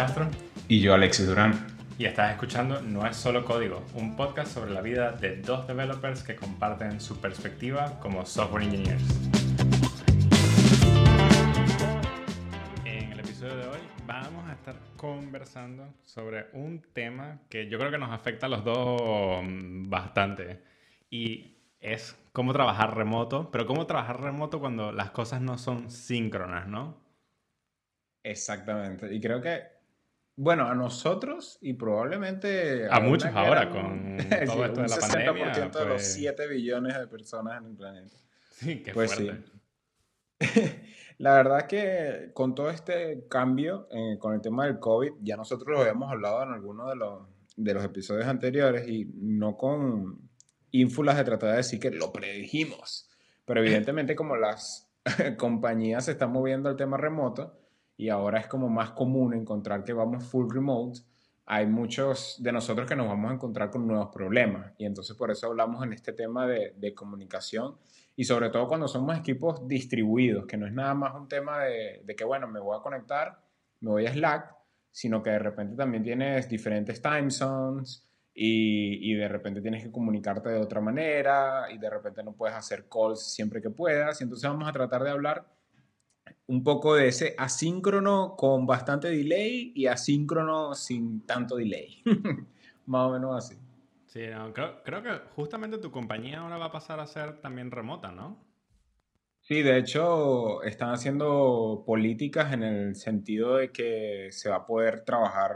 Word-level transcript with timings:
Castro. 0.00 0.30
Y 0.66 0.80
yo, 0.80 0.94
Alexis 0.94 1.26
Durán. 1.26 1.52
Y 1.98 2.06
estás 2.06 2.32
escuchando 2.32 2.80
No 2.80 3.06
es 3.06 3.18
solo 3.18 3.44
código, 3.44 3.84
un 3.92 4.16
podcast 4.16 4.50
sobre 4.50 4.70
la 4.70 4.80
vida 4.80 5.12
de 5.12 5.36
dos 5.36 5.66
developers 5.66 6.22
que 6.22 6.36
comparten 6.36 7.02
su 7.02 7.20
perspectiva 7.20 8.00
como 8.00 8.24
software 8.24 8.62
engineers. 8.62 9.02
En 12.86 13.12
el 13.12 13.20
episodio 13.20 13.56
de 13.56 13.66
hoy 13.66 13.78
vamos 14.06 14.48
a 14.48 14.54
estar 14.54 14.74
conversando 14.96 15.92
sobre 16.02 16.46
un 16.54 16.80
tema 16.94 17.42
que 17.50 17.68
yo 17.68 17.78
creo 17.78 17.90
que 17.90 17.98
nos 17.98 18.10
afecta 18.10 18.46
a 18.46 18.48
los 18.48 18.64
dos 18.64 19.42
bastante. 19.44 20.62
Y 21.10 21.58
es 21.78 22.16
cómo 22.32 22.54
trabajar 22.54 22.96
remoto, 22.96 23.50
pero 23.50 23.66
cómo 23.66 23.84
trabajar 23.84 24.22
remoto 24.22 24.60
cuando 24.60 24.92
las 24.92 25.10
cosas 25.10 25.42
no 25.42 25.58
son 25.58 25.90
síncronas, 25.90 26.66
¿no? 26.68 26.96
Exactamente. 28.22 29.14
Y 29.14 29.20
creo 29.20 29.40
que, 29.40 29.79
bueno, 30.40 30.66
a 30.66 30.74
nosotros 30.74 31.58
y 31.60 31.74
probablemente... 31.74 32.88
A, 32.90 32.98
muchos 32.98 33.30
ahora 33.34 33.68
con 33.68 34.16
todo 34.16 34.64
esto 34.64 34.80
de 34.80 34.88
la 34.88 34.96
pandemia. 34.96 35.68
de 35.68 35.84
los 35.84 36.02
7 36.02 36.34
pues 36.34 36.48
billones 36.48 36.98
de 36.98 37.06
personas 37.08 37.60
en 37.60 37.66
el 37.68 37.76
planeta. 37.76 38.16
Sí, 38.48 38.82
qué 38.82 38.94
pues 38.94 39.14
fuerte. 39.14 39.44
la 41.18 41.34
verdad 41.34 41.66
que 41.66 42.30
con 42.32 42.54
todo 42.54 42.70
este 42.70 43.26
cambio 43.28 43.86
eh, 43.90 44.16
con 44.18 44.32
el 44.32 44.40
tema 44.40 44.64
del 44.64 44.78
COVID, 44.78 45.12
ya 45.20 45.36
nosotros 45.36 45.68
lo 45.68 45.80
habíamos 45.82 46.10
hablado 46.10 46.42
en 46.42 46.52
algunos 46.52 46.88
de 46.88 46.96
los, 46.96 47.28
de 47.58 47.74
los 47.74 47.84
episodios 47.84 48.26
anteriores 48.26 48.88
y 48.88 49.12
no 49.16 49.58
con 49.58 50.30
ínfulas 50.70 51.18
de 51.18 51.24
tratar 51.24 51.50
de 51.50 51.56
decir 51.58 51.78
que 51.80 51.90
lo 51.90 52.14
predijimos. 52.14 53.10
Pero 53.44 53.60
evidentemente 53.60 54.16
como 54.16 54.36
las 54.36 54.90
compañías 55.36 56.06
se 56.06 56.12
están 56.12 56.32
moviendo 56.32 56.70
al 56.70 56.76
tema 56.76 56.96
remoto 56.96 57.59
y 58.00 58.08
ahora 58.08 58.40
es 58.40 58.46
como 58.46 58.70
más 58.70 58.92
común 58.92 59.34
encontrar 59.34 59.84
que 59.84 59.92
vamos 59.92 60.24
full 60.24 60.50
remote, 60.50 61.00
hay 61.44 61.66
muchos 61.66 62.42
de 62.42 62.50
nosotros 62.50 62.88
que 62.88 62.96
nos 62.96 63.06
vamos 63.06 63.30
a 63.30 63.34
encontrar 63.34 63.70
con 63.70 63.86
nuevos 63.86 64.08
problemas. 64.08 64.72
Y 64.78 64.86
entonces 64.86 65.14
por 65.14 65.30
eso 65.30 65.48
hablamos 65.48 65.84
en 65.84 65.92
este 65.92 66.14
tema 66.14 66.46
de, 66.46 66.72
de 66.78 66.94
comunicación 66.94 67.76
y 68.16 68.24
sobre 68.24 68.48
todo 68.48 68.66
cuando 68.68 68.88
somos 68.88 69.18
equipos 69.18 69.68
distribuidos, 69.68 70.46
que 70.46 70.56
no 70.56 70.66
es 70.66 70.72
nada 70.72 70.94
más 70.94 71.14
un 71.14 71.28
tema 71.28 71.64
de, 71.64 72.00
de 72.02 72.16
que, 72.16 72.24
bueno, 72.24 72.48
me 72.48 72.58
voy 72.58 72.74
a 72.78 72.80
conectar, 72.80 73.38
me 73.80 73.90
voy 73.90 74.06
a 74.06 74.14
Slack, 74.14 74.56
sino 74.90 75.22
que 75.22 75.30
de 75.30 75.38
repente 75.38 75.76
también 75.76 76.02
tienes 76.02 76.48
diferentes 76.48 77.02
time 77.02 77.30
zones, 77.30 78.06
y, 78.32 79.12
y, 79.12 79.14
de 79.14 79.28
repente 79.28 79.60
tienes 79.60 79.82
que 79.82 79.90
comunicarte 79.90 80.48
de 80.48 80.60
otra 80.60 80.80
manera 80.80 81.66
y 81.70 81.76
de 81.78 81.90
repente 81.90 82.22
no 82.22 82.32
puedes 82.32 82.56
hacer 82.56 82.88
calls 82.88 83.34
siempre 83.34 83.60
que 83.60 83.68
puedas. 83.70 84.20
Y 84.20 84.24
entonces 84.24 84.48
vamos 84.48 84.68
a 84.68 84.72
tratar 84.72 85.02
de 85.02 85.10
hablar 85.10 85.44
un 86.46 86.64
poco 86.64 86.94
de 86.94 87.08
ese 87.08 87.34
asíncrono 87.38 88.34
con 88.36 88.66
bastante 88.66 89.08
delay 89.08 89.72
y 89.74 89.86
asíncrono 89.86 90.74
sin 90.74 91.26
tanto 91.26 91.56
delay. 91.56 92.02
Más 92.86 93.06
o 93.06 93.12
menos 93.12 93.36
así. 93.36 93.56
Sí, 94.06 94.20
creo, 94.52 94.82
creo, 94.82 95.02
que 95.02 95.10
justamente 95.36 95.78
tu 95.78 95.92
compañía 95.92 96.40
ahora 96.40 96.58
va 96.58 96.66
a 96.66 96.72
pasar 96.72 96.98
a 96.98 97.06
ser 97.06 97.40
también 97.40 97.70
remota, 97.70 98.10
¿no? 98.10 98.38
Sí, 99.40 99.62
de 99.62 99.78
hecho 99.78 100.62
están 100.62 100.90
haciendo 100.90 101.84
políticas 101.86 102.52
en 102.52 102.62
el 102.62 102.96
sentido 102.96 103.56
de 103.56 103.70
que 103.70 104.28
se 104.32 104.48
va 104.48 104.56
a 104.56 104.66
poder 104.66 105.04
trabajar 105.04 105.52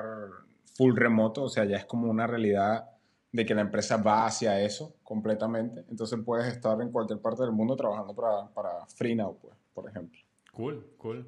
full 0.77 0.97
remoto, 0.97 1.45
o 1.45 1.49
sea, 1.49 1.65
ya 1.65 1.77
es 1.77 1.85
como 1.85 2.11
una 2.11 2.27
realidad 2.27 2.89
de 3.33 3.45
que 3.45 3.55
la 3.55 3.63
empresa 3.63 3.97
va 3.97 4.27
hacia 4.27 4.61
eso 4.61 4.95
completamente. 5.03 5.85
Entonces 5.91 6.21
puedes 6.25 6.47
estar 6.47 6.81
en 6.81 6.93
cualquier 6.93 7.21
parte 7.21 7.43
del 7.43 7.51
mundo 7.51 7.75
trabajando 7.75 8.15
para, 8.15 8.49
para 8.55 8.87
FreeNow, 8.87 9.37
pues, 9.41 9.55
por 9.75 9.89
ejemplo. 9.89 10.21
Cool, 10.55 10.95
cool. 10.97 11.27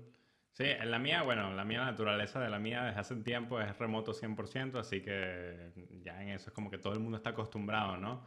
Sí, 0.53 0.65
en 0.65 0.91
la 0.91 0.99
mía, 0.99 1.23
bueno, 1.23 1.53
la 1.53 1.65
mía, 1.65 1.81
la 1.81 1.91
naturaleza 1.91 2.41
de 2.41 2.49
la 2.49 2.59
mía 2.59 2.85
desde 2.85 3.01
hace 3.01 3.17
tiempo 3.17 3.61
es 3.61 3.77
remoto 3.77 4.15
100%, 4.15 4.79
así 4.79 5.03
que 5.03 5.73
ya 6.03 6.23
en 6.23 6.31
eso 6.31 6.49
es 6.49 6.55
como 6.55 6.71
que 6.71 6.79
todo 6.79 6.95
el 6.95 7.01
mundo 7.01 7.19
está 7.19 7.31
acostumbrado, 7.31 7.99
¿no? 7.99 8.25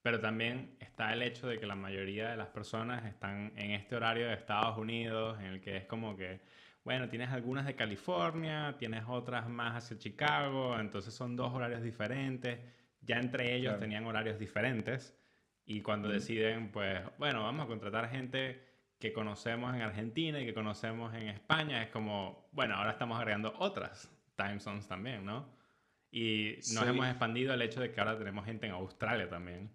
Pero 0.00 0.20
también 0.20 0.76
está 0.78 1.12
el 1.12 1.22
hecho 1.22 1.48
de 1.48 1.58
que 1.58 1.66
la 1.66 1.74
mayoría 1.74 2.30
de 2.30 2.36
las 2.36 2.48
personas 2.48 3.04
están 3.06 3.52
en 3.56 3.72
este 3.72 3.96
horario 3.96 4.28
de 4.28 4.34
Estados 4.34 4.78
Unidos, 4.78 5.40
en 5.40 5.46
el 5.46 5.60
que 5.60 5.76
es 5.76 5.86
como 5.86 6.16
que 6.16 6.40
bueno, 6.84 7.08
tienes 7.08 7.30
algunas 7.30 7.64
de 7.66 7.76
California, 7.76 8.74
tienes 8.78 9.04
otras 9.06 9.48
más 9.48 9.76
hacia 9.84 9.98
Chicago, 9.98 10.78
entonces 10.80 11.14
son 11.14 11.36
dos 11.36 11.52
horarios 11.54 11.82
diferentes. 11.82 12.58
Ya 13.00 13.18
entre 13.18 13.54
ellos 13.54 13.78
tenían 13.78 14.04
horarios 14.06 14.38
diferentes 14.38 15.16
y 15.64 15.80
cuando 15.80 16.08
deciden, 16.08 16.72
pues, 16.72 17.00
bueno, 17.18 17.42
vamos 17.44 17.64
a 17.64 17.68
contratar 17.68 18.08
gente 18.10 18.71
que 19.02 19.12
conocemos 19.12 19.74
en 19.74 19.82
Argentina 19.82 20.40
y 20.40 20.46
que 20.46 20.54
conocemos 20.54 21.12
en 21.12 21.26
España, 21.26 21.82
es 21.82 21.90
como, 21.90 22.48
bueno, 22.52 22.76
ahora 22.76 22.92
estamos 22.92 23.18
agregando 23.18 23.52
otras 23.58 24.08
time 24.36 24.60
zones 24.60 24.86
también, 24.86 25.24
¿no? 25.24 25.48
Y 26.12 26.58
nos 26.72 26.86
hemos 26.86 27.08
expandido 27.08 27.52
el 27.52 27.62
hecho 27.62 27.80
de 27.80 27.90
que 27.90 27.98
ahora 27.98 28.16
tenemos 28.16 28.44
gente 28.44 28.66
en 28.66 28.72
Australia 28.74 29.28
también. 29.28 29.72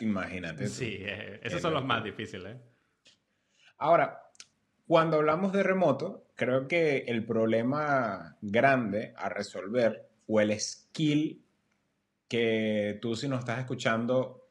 imagínate. 0.00 0.66
Sí, 0.66 0.96
eh, 0.98 1.38
esos 1.44 1.62
son 1.62 1.74
los 1.74 1.84
más 1.84 2.02
difíciles. 2.02 2.56
Ahora, 3.78 4.20
cuando 4.84 5.18
hablamos 5.18 5.52
de 5.52 5.62
remoto, 5.62 6.32
creo 6.34 6.66
que 6.66 7.04
el 7.06 7.24
problema 7.24 8.36
grande 8.40 9.14
a 9.16 9.28
resolver 9.28 10.08
o 10.26 10.40
el 10.40 10.58
skill 10.58 11.40
que 12.26 12.98
tú 13.00 13.14
si 13.14 13.28
nos 13.28 13.38
estás 13.38 13.60
escuchando, 13.60 14.41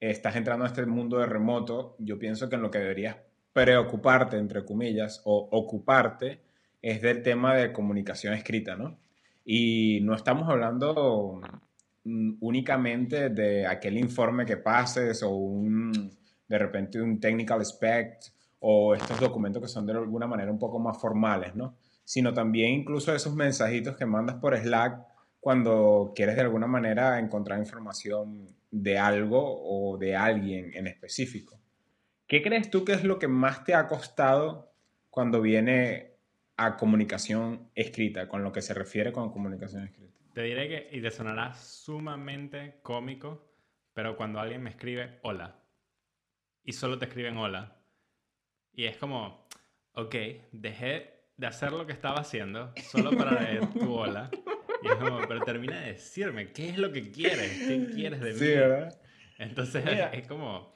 estás 0.00 0.36
entrando 0.36 0.64
a 0.64 0.68
este 0.68 0.86
mundo 0.86 1.18
de 1.18 1.26
remoto, 1.26 1.94
yo 1.98 2.18
pienso 2.18 2.48
que 2.48 2.56
en 2.56 2.62
lo 2.62 2.70
que 2.70 2.78
deberías 2.78 3.16
preocuparte, 3.52 4.38
entre 4.38 4.64
comillas, 4.64 5.20
o 5.24 5.48
ocuparte, 5.50 6.40
es 6.80 7.02
del 7.02 7.22
tema 7.22 7.54
de 7.54 7.72
comunicación 7.72 8.32
escrita, 8.32 8.76
¿no? 8.76 8.98
Y 9.44 10.00
no 10.02 10.14
estamos 10.14 10.48
hablando 10.48 11.40
únicamente 12.04 13.28
de 13.28 13.66
aquel 13.66 13.98
informe 13.98 14.46
que 14.46 14.56
pases 14.56 15.22
o 15.24 15.62
de 16.48 16.58
repente 16.58 17.00
un 17.00 17.20
technical 17.20 17.60
spec 17.64 18.18
o 18.60 18.94
estos 18.94 19.20
documentos 19.20 19.62
que 19.62 19.68
son 19.68 19.86
de 19.86 19.92
alguna 19.92 20.26
manera 20.26 20.50
un 20.50 20.58
poco 20.58 20.78
más 20.78 20.98
formales, 20.98 21.54
¿no? 21.54 21.76
Sino 22.04 22.32
también 22.32 22.72
incluso 22.72 23.14
esos 23.14 23.34
mensajitos 23.34 23.96
que 23.96 24.06
mandas 24.06 24.36
por 24.36 24.56
Slack 24.56 25.00
cuando 25.38 26.12
quieres 26.14 26.36
de 26.36 26.42
alguna 26.42 26.66
manera 26.66 27.18
encontrar 27.18 27.58
información 27.58 28.46
de 28.70 28.98
algo 28.98 29.40
o 29.42 29.98
de 29.98 30.16
alguien 30.16 30.70
en 30.74 30.86
específico. 30.86 31.60
¿Qué 32.26 32.42
crees 32.42 32.70
tú 32.70 32.84
que 32.84 32.92
es 32.92 33.04
lo 33.04 33.18
que 33.18 33.28
más 33.28 33.64
te 33.64 33.74
ha 33.74 33.86
costado 33.86 34.72
cuando 35.08 35.40
viene 35.40 36.12
a 36.56 36.76
comunicación 36.76 37.70
escrita, 37.74 38.28
con 38.28 38.44
lo 38.44 38.52
que 38.52 38.62
se 38.62 38.74
refiere 38.74 39.12
con 39.12 39.32
comunicación 39.32 39.84
escrita? 39.84 40.16
Te 40.34 40.42
diré 40.42 40.68
que, 40.68 40.96
y 40.96 41.02
te 41.02 41.10
sonará 41.10 41.54
sumamente 41.54 42.78
cómico, 42.82 43.52
pero 43.92 44.16
cuando 44.16 44.38
alguien 44.38 44.62
me 44.62 44.70
escribe 44.70 45.18
hola 45.22 45.56
y 46.62 46.72
solo 46.72 46.98
te 46.98 47.06
escriben 47.06 47.36
hola, 47.36 47.80
y 48.72 48.84
es 48.84 48.96
como, 48.96 49.48
ok, 49.94 50.14
dejé 50.52 51.20
de 51.36 51.46
hacer 51.46 51.72
lo 51.72 51.86
que 51.86 51.92
estaba 51.92 52.20
haciendo 52.20 52.72
solo 52.90 53.10
para 53.16 53.40
leer 53.40 53.66
tu 53.72 53.92
hola. 53.92 54.30
Y 54.82 54.88
es 54.88 54.94
como, 54.94 55.20
pero 55.28 55.40
termina 55.40 55.80
de 55.80 55.92
decirme, 55.92 56.52
¿qué 56.52 56.70
es 56.70 56.78
lo 56.78 56.92
que 56.92 57.10
quieres? 57.10 57.58
¿Qué 57.66 57.86
quieres 57.94 58.20
de 58.20 58.32
mí? 58.32 58.38
Sí, 58.38 58.46
¿verdad? 58.46 59.00
Entonces 59.38 59.84
es 60.12 60.26
como, 60.26 60.74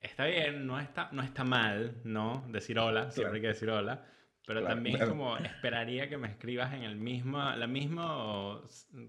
está 0.00 0.26
bien, 0.26 0.66
no 0.66 0.78
está, 0.78 1.08
no 1.12 1.22
está 1.22 1.44
mal, 1.44 2.00
¿no? 2.04 2.44
Decir 2.48 2.78
hola, 2.78 3.10
siempre 3.10 3.36
hay 3.36 3.42
que 3.42 3.48
decir 3.48 3.70
hola. 3.70 4.04
Pero 4.46 4.62
también 4.62 5.02
es 5.02 5.08
como, 5.08 5.36
esperaría 5.38 6.08
que 6.08 6.16
me 6.16 6.28
escribas 6.28 6.72
en 6.72 6.84
el 6.84 6.96
mismo, 6.96 7.38
la 7.38 7.66
misma, 7.66 8.62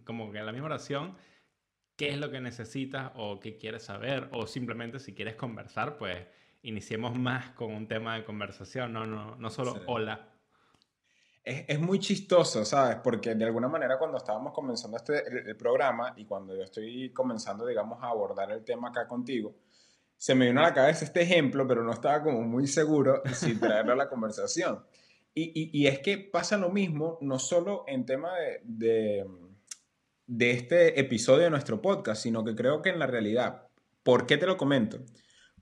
como 0.03 0.31
que 0.31 0.39
en 0.39 0.45
la 0.47 0.51
misma 0.51 0.65
oración, 0.65 1.15
qué 1.95 2.09
es 2.09 2.17
lo 2.17 2.31
que 2.31 2.41
necesitas 2.41 3.11
o 3.15 3.39
qué 3.39 3.57
quieres 3.57 3.83
saber, 3.83 4.29
o 4.31 4.47
simplemente 4.47 4.99
si 4.99 5.13
quieres 5.13 5.35
conversar, 5.35 5.97
pues 5.97 6.25
iniciemos 6.63 7.15
más 7.15 7.51
con 7.51 7.71
un 7.71 7.87
tema 7.87 8.15
de 8.15 8.23
conversación, 8.23 8.93
no, 8.93 9.05
no, 9.05 9.35
no 9.35 9.49
solo 9.51 9.79
hola. 9.85 10.27
Es, 11.47 11.65
es, 11.67 11.79
muy 11.79 11.99
chistoso, 11.99 12.65
¿sabes? 12.65 12.97
Porque 13.03 13.35
de 13.35 13.45
alguna 13.45 13.67
manera 13.67 13.97
cuando 13.97 14.17
estábamos 14.17 14.53
comenzando 14.53 14.97
este, 14.97 15.23
el, 15.27 15.55
programa 15.55 16.13
y 16.17 16.25
cuando 16.25 16.55
yo 16.55 16.63
estoy 16.63 17.11
comenzando, 17.13 17.65
digamos, 17.65 18.03
a 18.03 18.09
abordar 18.09 18.51
el 18.51 18.63
tema 18.63 18.89
acá 18.89 19.07
contigo, 19.07 19.55
se 20.17 20.35
me 20.35 20.47
vino 20.47 20.59
a 20.59 20.63
la 20.63 20.73
cabeza 20.73 21.05
este 21.05 21.21
ejemplo, 21.21 21.67
pero 21.67 21.83
no 21.83 21.91
estaba 21.91 22.23
como 22.23 22.41
muy 22.41 22.67
seguro 22.67 23.21
si 23.33 23.55
traerlo 23.59 23.93
a 23.93 23.95
la 23.95 24.09
conversación. 24.09 24.83
Y, 25.33 25.69
y, 25.71 25.85
es 25.85 25.99
que 25.99 26.17
pasa 26.17 26.57
lo 26.57 26.71
mismo, 26.71 27.19
no 27.21 27.37
solo 27.37 27.83
en 27.87 28.07
tema 28.07 28.33
de, 28.39 28.59
de, 28.63 29.25
de 30.25 30.51
este 30.51 30.99
episodio 30.99 31.43
de 31.43 31.51
nuestro 31.51 31.79
podcast, 31.79 32.23
sino 32.23 32.43
que 32.43 32.55
creo 32.55 32.81
que 32.81 32.89
en 32.89 32.97
la 32.97 33.05
realidad. 33.05 33.67
¿Por 34.01 34.25
qué 34.25 34.37
te 34.37 34.47
lo 34.47 34.57
comento? 34.57 34.97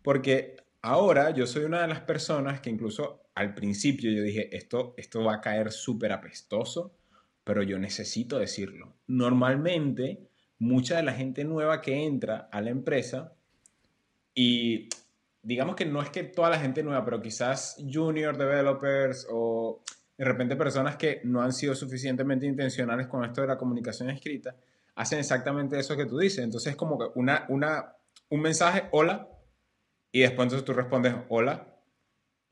Porque 0.02 0.56
Ahora 0.86 1.32
yo 1.32 1.48
soy 1.48 1.64
una 1.64 1.82
de 1.82 1.88
las 1.88 2.02
personas 2.02 2.62
que 2.62 2.70
incluso 2.70 3.25
al 3.36 3.54
principio 3.54 4.12
yo 4.12 4.24
dije, 4.24 4.56
esto, 4.56 4.94
esto 4.98 5.24
va 5.24 5.36
a 5.36 5.42
caer 5.42 5.72
súper 5.72 6.14
apestoso, 6.14 6.96
pero 7.44 7.62
yo 7.62 7.78
necesito 7.78 8.40
decirlo. 8.40 8.96
Normalmente, 9.08 10.30
mucha 10.58 10.96
de 10.96 11.04
la 11.04 11.14
gente 11.14 11.44
nueva 11.44 11.82
que 11.82 12.06
entra 12.06 12.50
a 12.52 12.62
la 12.62 12.70
empresa, 12.70 13.34
y 14.34 14.90
digamos 15.44 15.76
que 15.76 15.86
no 15.86 16.02
es 16.02 16.10
que 16.10 16.24
toda 16.24 16.50
la 16.50 16.60
gente 16.60 16.82
nueva, 16.82 17.04
pero 17.04 17.22
quizás 17.22 17.78
junior 17.92 18.38
developers 18.38 19.28
o 19.30 19.84
de 20.18 20.26
repente 20.26 20.56
personas 20.56 20.96
que 20.96 21.20
no 21.26 21.42
han 21.42 21.52
sido 21.52 21.76
suficientemente 21.76 22.46
intencionales 22.46 23.08
con 23.08 23.24
esto 23.26 23.42
de 23.42 23.48
la 23.48 23.58
comunicación 23.58 24.10
escrita, 24.10 24.56
hacen 24.96 25.20
exactamente 25.20 25.78
eso 25.78 25.98
que 25.98 26.06
tú 26.06 26.18
dices. 26.18 26.44
Entonces 26.44 26.72
es 26.72 26.78
como 26.78 26.98
una, 27.16 27.46
una, 27.50 27.96
un 28.30 28.42
mensaje, 28.42 28.88
hola, 28.92 29.30
y 30.12 30.22
después 30.22 30.46
entonces 30.46 30.66
tú 30.66 30.72
respondes, 30.74 31.14
hola, 31.28 31.75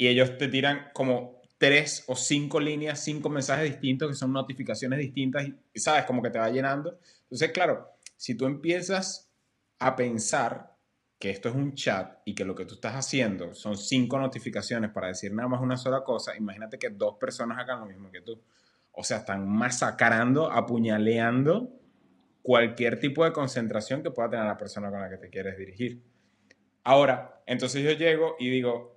y 0.04 0.08
ellos 0.10 0.38
te 0.38 0.50
tiran 0.50 0.90
como 0.92 1.42
tres 1.58 2.04
o 2.08 2.16
cinco 2.18 2.60
líneas, 2.60 3.02
cinco 3.02 3.30
mensajes 3.30 3.64
distintos 3.64 4.10
que 4.10 4.16
son 4.16 4.34
notificaciones 4.34 5.00
distintas 5.00 5.48
y, 5.48 5.80
sabes, 5.80 6.04
como 6.04 6.22
que 6.22 6.30
te 6.30 6.40
va 6.40 6.50
llenando. 6.50 7.00
Entonces, 7.22 7.54
claro, 7.54 7.88
si 8.18 8.36
tú 8.36 8.46
empiezas 8.46 9.32
a 9.80 9.96
pensar 9.96 10.76
que 11.18 11.30
esto 11.30 11.48
es 11.48 11.56
un 11.56 11.74
chat 11.74 12.18
y 12.26 12.36
que 12.36 12.44
lo 12.44 12.54
que 12.54 12.66
tú 12.66 12.74
estás 12.74 12.96
haciendo 12.96 13.54
son 13.54 13.78
cinco 13.78 14.20
notificaciones 14.20 14.92
para 14.92 15.08
decir 15.08 15.34
nada 15.34 15.48
más 15.48 15.62
una 15.62 15.78
sola 15.78 16.04
cosa, 16.04 16.36
imagínate 16.36 16.78
que 16.78 16.90
dos 16.90 17.16
personas 17.18 17.58
hagan 17.58 17.80
lo 17.80 17.86
mismo 17.86 18.12
que 18.12 18.20
tú. 18.20 18.42
O 18.92 19.06
sea, 19.06 19.20
están 19.20 19.48
masacrando, 19.48 20.52
apuñaleando 20.52 21.72
cualquier 22.42 23.00
tipo 23.00 23.24
de 23.24 23.32
concentración 23.32 24.04
que 24.04 24.12
pueda 24.12 24.32
tener 24.32 24.48
la 24.48 24.58
persona 24.58 24.92
con 24.92 25.00
la 25.00 25.10
que 25.10 25.16
te 25.16 25.30
quieres 25.30 25.58
dirigir. 25.58 26.04
Ahora, 26.84 27.42
entonces 27.46 27.82
yo 27.82 27.92
llego 27.92 28.36
y 28.38 28.50
digo, 28.50 28.93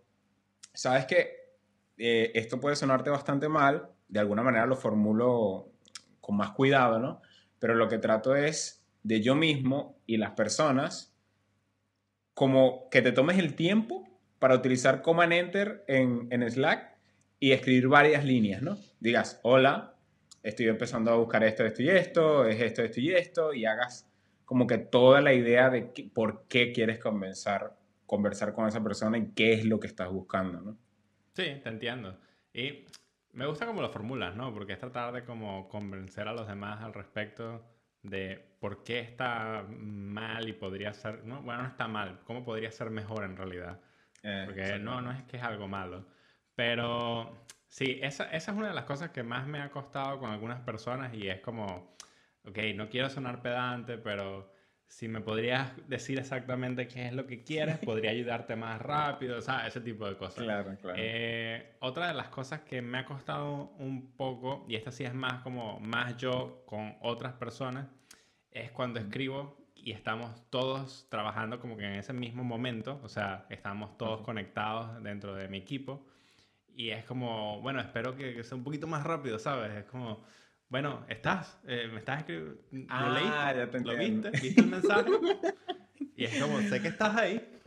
¿sabes 0.76 1.06
qué? 1.06 1.37
Eh, 1.99 2.31
esto 2.34 2.61
puede 2.61 2.76
sonarte 2.76 3.11
bastante 3.11 3.49
mal, 3.49 3.88
de 4.08 4.20
alguna 4.20 4.43
manera 4.43 4.67
lo 4.67 4.76
formulo 4.76 5.73
con 6.20 6.37
más 6.37 6.50
cuidado, 6.50 6.99
¿no? 6.99 7.23
Pero 7.58 7.75
lo 7.75 7.88
que 7.88 7.99
trato 7.99 8.37
es 8.37 8.84
de 9.02 9.20
yo 9.20 9.34
mismo 9.34 9.99
y 10.06 10.19
las 10.19 10.32
personas, 10.32 11.14
como 12.34 12.88
que 12.90 13.02
te 13.02 13.12
tomes 13.12 13.38
el 13.38 13.55
tiempo 13.55 14.06
para 14.38 14.55
utilizar 14.55 15.00
Command 15.00 15.32
Enter 15.32 15.84
en, 15.88 16.28
en 16.31 16.49
Slack 16.49 16.94
y 17.40 17.52
escribir 17.52 17.88
varias 17.88 18.25
líneas, 18.25 18.62
¿no? 18.62 18.76
Digas, 19.00 19.40
hola, 19.43 19.94
estoy 20.43 20.69
empezando 20.69 21.11
a 21.11 21.17
buscar 21.17 21.43
esto, 21.44 21.64
esto 21.64 21.82
y 21.82 21.88
esto, 21.88 22.46
es 22.46 22.61
esto, 22.61 22.82
esto 22.82 23.00
y 23.00 23.12
esto, 23.12 23.55
y 23.55 23.64
hagas 23.64 24.06
como 24.44 24.67
que 24.67 24.79
toda 24.79 25.20
la 25.20 25.32
idea 25.32 25.70
de 25.70 25.90
por 26.14 26.44
qué 26.49 26.72
quieres 26.72 26.99
conversar, 26.99 27.76
conversar 28.06 28.53
con 28.55 28.67
esa 28.69 28.82
persona 28.82 29.19
y 29.19 29.32
qué 29.32 29.53
es 29.55 29.64
lo 29.64 29.81
que 29.81 29.87
estás 29.88 30.08
buscando, 30.11 30.61
¿no? 30.61 30.79
Sí, 31.35 31.61
te 31.62 31.69
entiendo. 31.69 32.19
Y 32.53 32.87
me 33.32 33.47
gusta 33.47 33.67
cómo 33.67 33.82
lo 33.82 33.91
formulas, 33.91 34.35
¿no? 34.35 34.53
Porque 34.55 34.73
es 34.73 34.79
tratar 34.79 35.12
de 35.12 35.25
como 35.25 35.69
convencer 35.69 36.26
a 36.29 36.32
los 36.32 36.49
demás 36.49 36.82
al 36.82 36.94
respecto 36.94 37.62
de 38.03 38.56
por 38.61 38.82
qué 38.85 39.00
está 39.00 39.67
mal 39.69 40.49
y 40.49 40.53
podría 40.53 40.93
ser, 40.94 41.25
no, 41.25 41.43
bueno, 41.43 41.62
no 41.62 41.69
está 41.69 41.88
mal, 41.88 42.20
cómo 42.25 42.44
podría 42.44 42.70
ser 42.70 42.91
mejor 42.91 43.25
en 43.25 43.37
realidad. 43.37 43.81
Eh, 44.23 44.44
Porque 44.47 44.79
no, 44.79 45.00
no 45.03 45.12
es 45.12 45.23
que 45.25 45.37
es 45.37 45.43
algo 45.43 45.69
malo. 45.69 46.06
Pero 46.55 47.47
sí, 47.69 47.99
esa, 48.03 48.25
esa 48.31 48.53
es 48.53 48.56
una 48.56 48.69
de 48.69 48.75
las 48.75 48.85
cosas 48.85 49.11
que 49.11 49.23
más 49.23 49.47
me 49.47 49.61
ha 49.61 49.70
costado 49.70 50.19
con 50.19 50.31
algunas 50.31 50.61
personas 50.61 51.12
y 51.14 51.29
es 51.29 51.41
como, 51.41 51.94
ok, 52.44 52.58
no 52.75 52.88
quiero 52.88 53.11
sonar 53.11 53.43
pedante, 53.43 53.99
pero 53.99 54.50
si 54.88 55.08
me 55.08 55.20
podrías 55.20 55.72
decir 55.88 56.18
exactamente 56.18 56.86
qué 56.86 57.06
es 57.06 57.12
lo 57.12 57.26
que 57.26 57.42
quieres, 57.42 57.78
podría 57.78 58.10
ayudarte 58.10 58.56
más 58.56 58.80
rápido, 58.82 59.38
o 59.38 59.40
sea, 59.40 59.66
ese 59.66 59.80
tipo 59.80 60.06
de 60.06 60.16
cosas. 60.16 60.44
Claro, 60.44 60.76
claro. 60.80 60.98
Eh, 60.98 61.76
otra 61.80 62.08
de 62.08 62.14
las 62.14 62.28
cosas 62.28 62.60
que 62.60 62.82
me 62.82 62.98
ha 62.98 63.04
costado 63.04 63.72
un 63.78 64.12
poco, 64.12 64.64
y 64.68 64.76
esta 64.76 64.90
sí 64.90 65.04
es 65.04 65.14
más 65.14 65.42
como 65.42 65.80
más 65.80 66.16
yo 66.16 66.62
con 66.66 66.96
otras 67.00 67.34
personas, 67.34 67.88
es 68.50 68.70
cuando 68.70 69.00
escribo 69.00 69.56
y 69.74 69.92
estamos 69.92 70.48
todos 70.50 71.06
trabajando 71.10 71.60
como 71.60 71.76
que 71.76 71.84
en 71.84 71.94
ese 71.94 72.12
mismo 72.12 72.42
momento, 72.42 73.00
o 73.02 73.08
sea, 73.08 73.46
estamos 73.50 73.98
todos 73.98 74.22
conectados 74.22 75.02
dentro 75.02 75.34
de 75.34 75.48
mi 75.48 75.58
equipo, 75.58 76.06
y 76.74 76.90
es 76.90 77.04
como, 77.04 77.60
bueno, 77.62 77.80
espero 77.80 78.14
que, 78.16 78.34
que 78.34 78.44
sea 78.44 78.56
un 78.56 78.64
poquito 78.64 78.86
más 78.86 79.02
rápido, 79.02 79.38
¿sabes? 79.38 79.72
Es 79.74 79.84
como 79.86 80.22
bueno, 80.68 81.04
estás, 81.08 81.58
eh, 81.66 81.88
me 81.92 81.98
estás 81.98 82.20
escribiendo. 82.20 82.58
Ah, 82.88 83.10
leíste, 83.10 83.58
ya 83.58 83.70
te 83.70 83.80
¿Lo 83.80 83.96
viste? 83.96 84.30
¿Viste 84.30 84.60
el 84.60 84.66
mensaje? 84.66 85.10
y 86.16 86.24
es 86.24 86.42
como, 86.42 86.60
sé 86.60 86.82
que 86.82 86.88
estás 86.88 87.16
ahí. 87.16 87.60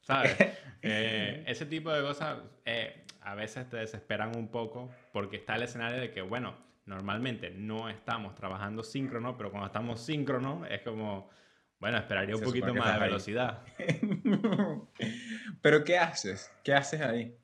¿Sabes? 0.00 0.36
Eh, 0.82 1.44
ese 1.46 1.66
tipo 1.66 1.92
de 1.92 2.00
cosas 2.00 2.38
eh, 2.64 3.04
a 3.20 3.34
veces 3.34 3.68
te 3.68 3.76
desesperan 3.76 4.34
un 4.34 4.48
poco 4.48 4.90
porque 5.12 5.36
está 5.36 5.56
el 5.56 5.64
escenario 5.64 6.00
de 6.00 6.10
que, 6.10 6.22
bueno, 6.22 6.56
normalmente 6.86 7.50
no 7.50 7.90
estamos 7.90 8.34
trabajando 8.34 8.82
síncrono, 8.82 9.36
pero 9.36 9.50
cuando 9.50 9.66
estamos 9.66 10.00
síncrono 10.00 10.64
es 10.64 10.80
como, 10.80 11.28
bueno, 11.78 11.98
esperaría 11.98 12.34
un 12.34 12.42
poquito 12.42 12.74
más 12.74 12.94
de 12.94 13.00
velocidad. 13.00 13.62
pero 15.62 15.84
¿qué 15.84 15.98
haces? 15.98 16.50
¿Qué 16.64 16.72
haces 16.72 17.02
ahí? 17.02 17.36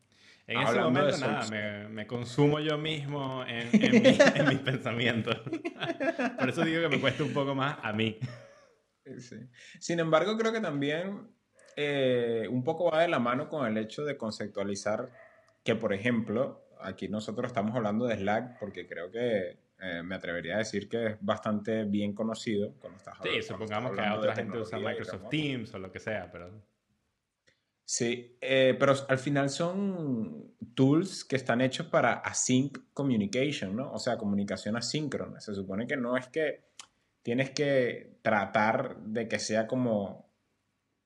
En 0.47 0.61
ese 0.61 0.79
momento 0.79 1.19
nada, 1.19 1.89
me, 1.89 2.07
consumo 2.07 2.61
yo 2.61 2.79
mismo 2.79 3.45
en, 3.47 3.69
en, 3.73 3.93
mis 4.49 4.61
pensamientos. 4.61 5.37
Por 6.39 6.49
eso 6.49 6.65
digo 6.65 6.83
que 6.83 6.89
me 6.89 7.01
cuesta 7.01 7.25
un 7.25 7.33
poco 7.33 7.55
más 7.55 7.79
a 7.83 7.93
mí. 7.93 8.19
Sin 9.81 9.99
embargo, 9.99 10.37
creo 10.37 10.53
que 10.53 10.61
también 10.61 11.29
eh, 11.77 12.47
un 12.51 12.63
poco 12.63 12.91
va 12.91 13.03
de 13.03 13.09
la 13.09 13.19
mano 13.19 13.49
con 13.49 13.67
el 13.67 13.77
hecho 13.77 14.05
de 14.05 14.17
conceptualizar 14.17 15.11
que, 15.65 15.75
por 15.75 15.93
ejemplo, 15.93 16.65
aquí 16.81 17.09
nosotros 17.09 17.49
estamos 17.49 17.75
hablando 17.75 18.07
de 18.07 18.17
Slack 18.17 18.59
porque 18.61 18.87
creo 18.87 19.11
que 19.11 19.59
eh, 19.81 20.03
me 20.03 20.15
atrevería 20.15 20.55
a 20.55 20.59
decir 20.59 20.89
que 20.89 21.07
es 21.07 21.17
bastante 21.21 21.85
bien 21.85 22.15
conocido 22.15 22.73
cuando 22.81 22.99
estás 22.99 23.19
Sí, 23.23 23.43
supongamos 23.43 23.93
que 23.93 24.01
otra 24.01 24.35
gente 24.35 24.59
usa 24.59 24.79
Microsoft 24.79 25.29
Teams 25.29 25.75
o 25.75 25.79
lo 25.79 25.91
que 25.91 25.99
sea, 25.99 26.31
pero... 26.31 26.51
Sí, 27.89 28.37
eh, 28.41 28.77
pero 28.81 28.95
al 29.09 29.19
final 29.19 29.49
son 29.49 30.57
tools 30.75 31.25
que 31.25 31.37
están 31.37 31.61
hechos 31.61 31.87
para 31.87 32.15
async 32.15 32.79
communication, 32.93 33.77
¿no? 33.77 33.93
O 33.93 33.99
sea, 34.01 34.19
comunicación 34.19 34.77
asíncrona. 34.77 35.39
Se 35.41 35.55
supone 35.55 35.87
que 35.87 35.97
no 35.97 36.17
es 36.17 36.27
que 36.27 36.65
tienes 37.23 37.51
que 37.51 38.19
tratar 38.23 38.97
de 38.97 39.29
que 39.29 39.39
sea 39.39 39.69
como, 39.69 40.29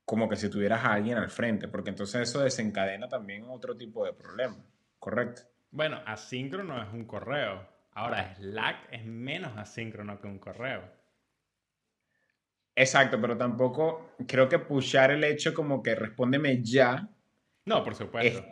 como 0.07 0.27
que 0.27 0.37
si 0.37 0.49
tuvieras 0.49 0.83
a 0.83 0.95
alguien 0.95 1.19
al 1.19 1.29
frente, 1.29 1.69
porque 1.69 1.91
entonces 1.91 2.23
eso 2.23 2.41
desencadena 2.41 3.09
también 3.09 3.45
otro 3.47 3.77
tipo 3.77 4.07
de 4.07 4.15
problema, 4.15 4.57
¿correcto? 4.99 5.43
Bueno, 5.71 6.01
asíncrono 6.07 6.83
es 6.83 6.91
un 6.95 7.05
correo. 7.05 7.69
Ahora, 7.93 8.35
Slack 8.37 8.89
es 8.91 9.05
menos 9.05 9.55
asíncrono 9.59 10.19
que 10.19 10.29
un 10.29 10.39
correo. 10.39 10.83
Exacto, 12.75 13.21
pero 13.21 13.37
tampoco 13.37 14.15
creo 14.27 14.49
que 14.49 14.59
pushar 14.59 15.11
el 15.11 15.25
hecho 15.25 15.53
como 15.53 15.83
que 15.83 15.95
respóndeme 15.95 16.63
ya. 16.63 17.09
No, 17.67 17.85
por 17.85 17.95
supuesto. 17.95 18.45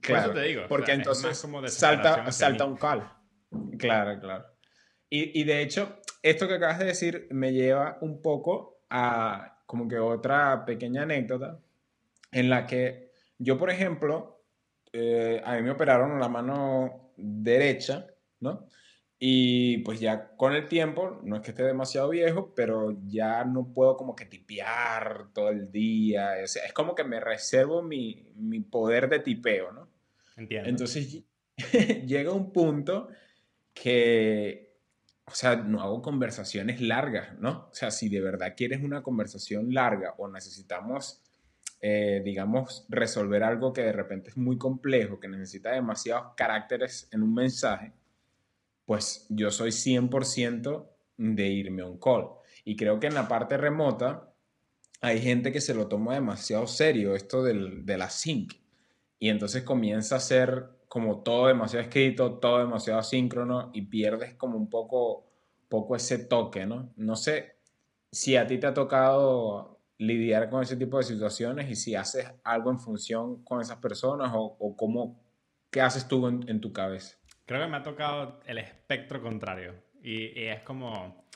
claro, 0.00 0.32
te 0.32 0.42
digo. 0.42 0.62
Porque 0.68 0.92
entonces 0.92 1.46
salta, 1.66 2.30
salta 2.32 2.64
un 2.64 2.76
call. 2.76 3.10
Claro, 3.78 4.20
claro. 4.20 4.46
Y, 5.08 5.40
y, 5.40 5.44
de 5.44 5.62
hecho, 5.62 6.00
esto 6.22 6.46
que 6.46 6.54
acabas 6.54 6.78
de 6.78 6.84
decir 6.84 7.26
me 7.30 7.52
lleva 7.52 7.98
un 8.00 8.22
poco 8.22 8.82
a 8.88 9.62
como 9.66 9.88
que 9.88 9.98
otra 9.98 10.64
pequeña 10.64 11.02
anécdota 11.02 11.58
en 12.32 12.48
la 12.48 12.66
que 12.66 13.12
yo, 13.38 13.58
por 13.58 13.70
ejemplo, 13.70 14.44
eh, 14.92 15.40
a 15.44 15.56
mí 15.56 15.62
me 15.62 15.70
operaron 15.70 16.18
la 16.20 16.28
mano 16.28 17.12
derecha, 17.16 18.06
¿no? 18.40 18.66
Y 19.22 19.78
pues 19.78 20.00
ya 20.00 20.34
con 20.34 20.54
el 20.54 20.66
tiempo, 20.66 21.20
no 21.22 21.36
es 21.36 21.42
que 21.42 21.50
esté 21.50 21.62
demasiado 21.62 22.08
viejo, 22.08 22.54
pero 22.54 22.96
ya 23.06 23.44
no 23.44 23.70
puedo 23.70 23.98
como 23.98 24.16
que 24.16 24.24
tipear 24.24 25.26
todo 25.34 25.50
el 25.50 25.70
día. 25.70 26.40
Es, 26.40 26.56
es 26.56 26.72
como 26.72 26.94
que 26.94 27.04
me 27.04 27.20
reservo 27.20 27.82
mi, 27.82 28.32
mi, 28.36 28.60
poder 28.60 29.10
de 29.10 29.18
tipeo, 29.18 29.72
¿no? 29.72 29.90
Entiendo. 30.38 30.70
Entonces 30.70 31.22
llega 32.06 32.32
un 32.32 32.50
punto 32.50 33.08
que, 33.74 34.74
o 35.26 35.34
sea, 35.34 35.54
no 35.56 35.82
hago 35.82 36.00
conversaciones 36.00 36.80
largas, 36.80 37.38
¿no? 37.38 37.68
O 37.70 37.74
sea, 37.74 37.90
si 37.90 38.08
de 38.08 38.22
verdad 38.22 38.54
quieres 38.56 38.82
una 38.82 39.02
conversación 39.02 39.74
larga 39.74 40.14
o 40.16 40.28
necesitamos, 40.28 41.22
eh, 41.82 42.22
digamos, 42.24 42.86
resolver 42.88 43.42
algo 43.42 43.74
que 43.74 43.82
de 43.82 43.92
repente 43.92 44.30
es 44.30 44.38
muy 44.38 44.56
complejo, 44.56 45.20
que 45.20 45.28
necesita 45.28 45.72
demasiados 45.72 46.32
caracteres 46.38 47.06
en 47.12 47.22
un 47.22 47.34
mensaje, 47.34 47.92
pues 48.90 49.24
yo 49.28 49.52
soy 49.52 49.70
100% 49.70 50.90
de 51.16 51.46
irme 51.46 51.84
un 51.84 52.00
call. 52.00 52.24
Y 52.64 52.74
creo 52.74 52.98
que 52.98 53.06
en 53.06 53.14
la 53.14 53.28
parte 53.28 53.56
remota 53.56 54.34
hay 55.00 55.20
gente 55.20 55.52
que 55.52 55.60
se 55.60 55.74
lo 55.74 55.86
toma 55.86 56.14
demasiado 56.14 56.66
serio, 56.66 57.14
esto 57.14 57.44
del, 57.44 57.86
de 57.86 57.96
la 57.96 58.10
sync. 58.10 58.54
Y 59.20 59.28
entonces 59.28 59.62
comienza 59.62 60.16
a 60.16 60.18
ser 60.18 60.70
como 60.88 61.22
todo 61.22 61.46
demasiado 61.46 61.84
escrito, 61.84 62.40
todo 62.40 62.58
demasiado 62.58 62.98
asíncrono 62.98 63.70
y 63.72 63.82
pierdes 63.82 64.34
como 64.34 64.56
un 64.56 64.68
poco, 64.68 65.24
poco 65.68 65.94
ese 65.94 66.18
toque, 66.18 66.66
¿no? 66.66 66.92
No 66.96 67.14
sé 67.14 67.58
si 68.10 68.34
a 68.34 68.48
ti 68.48 68.58
te 68.58 68.66
ha 68.66 68.74
tocado 68.74 69.78
lidiar 69.98 70.50
con 70.50 70.64
ese 70.64 70.76
tipo 70.76 70.98
de 70.98 71.04
situaciones 71.04 71.70
y 71.70 71.76
si 71.76 71.94
haces 71.94 72.26
algo 72.42 72.72
en 72.72 72.80
función 72.80 73.44
con 73.44 73.60
esas 73.60 73.76
personas 73.76 74.32
o, 74.34 74.56
o 74.58 74.76
cómo, 74.76 75.22
qué 75.70 75.80
haces 75.80 76.08
tú 76.08 76.26
en 76.26 76.60
tu 76.60 76.72
cabeza. 76.72 77.19
Creo 77.50 77.62
que 77.62 77.66
me 77.66 77.78
ha 77.78 77.82
tocado 77.82 78.38
el 78.46 78.58
espectro 78.58 79.20
contrario. 79.20 79.74
Y, 80.04 80.40
es 80.40 80.60
como, 80.60 81.26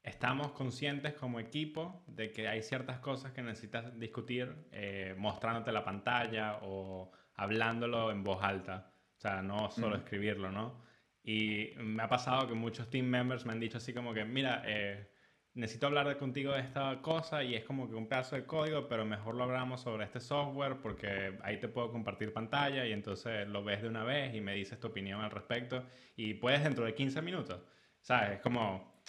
estamos 0.00 0.52
conscientes 0.52 1.14
como 1.14 1.40
equipo 1.40 2.04
de 2.06 2.30
que 2.30 2.46
hay 2.46 2.62
ciertas 2.62 3.00
cosas 3.00 3.32
que 3.32 3.42
necesitas 3.42 3.98
discutir 3.98 4.68
eh, 4.70 5.16
mostrándote 5.18 5.72
la 5.72 5.84
pantalla 5.84 6.60
o 6.62 7.10
hablándolo 7.34 8.12
en 8.12 8.22
voz 8.22 8.44
alta. 8.44 8.92
O 9.18 9.20
sea, 9.20 9.42
no 9.42 9.72
solo 9.72 9.96
escribirlo, 9.96 10.52
¿no? 10.52 10.84
Y 11.24 11.70
me 11.78 12.04
ha 12.04 12.08
pasado 12.08 12.46
que 12.46 12.54
muchos 12.54 12.88
team 12.88 13.06
members 13.06 13.44
me 13.44 13.50
han 13.50 13.58
dicho 13.58 13.78
así 13.78 13.92
como 13.92 14.14
que, 14.14 14.24
mira, 14.24 14.62
eh, 14.64 15.09
necesito 15.54 15.86
hablar 15.86 16.16
contigo 16.16 16.52
de 16.52 16.60
esta 16.60 17.00
cosa 17.02 17.42
y 17.42 17.54
es 17.54 17.64
como 17.64 17.88
que 17.88 17.94
un 17.94 18.08
pedazo 18.08 18.36
de 18.36 18.44
código, 18.44 18.88
pero 18.88 19.04
mejor 19.04 19.34
lo 19.34 19.44
hablamos 19.44 19.80
sobre 19.80 20.04
este 20.04 20.20
software 20.20 20.76
porque 20.80 21.38
ahí 21.42 21.58
te 21.58 21.68
puedo 21.68 21.90
compartir 21.90 22.32
pantalla 22.32 22.86
y 22.86 22.92
entonces 22.92 23.48
lo 23.48 23.64
ves 23.64 23.82
de 23.82 23.88
una 23.88 24.04
vez 24.04 24.34
y 24.34 24.40
me 24.40 24.54
dices 24.54 24.78
tu 24.78 24.88
opinión 24.88 25.20
al 25.20 25.30
respecto 25.30 25.84
y 26.16 26.34
puedes 26.34 26.62
dentro 26.62 26.84
de 26.84 26.94
15 26.94 27.22
minutos. 27.22 27.60
¿Sabes? 28.00 28.30
Es 28.30 28.40
como 28.40 29.02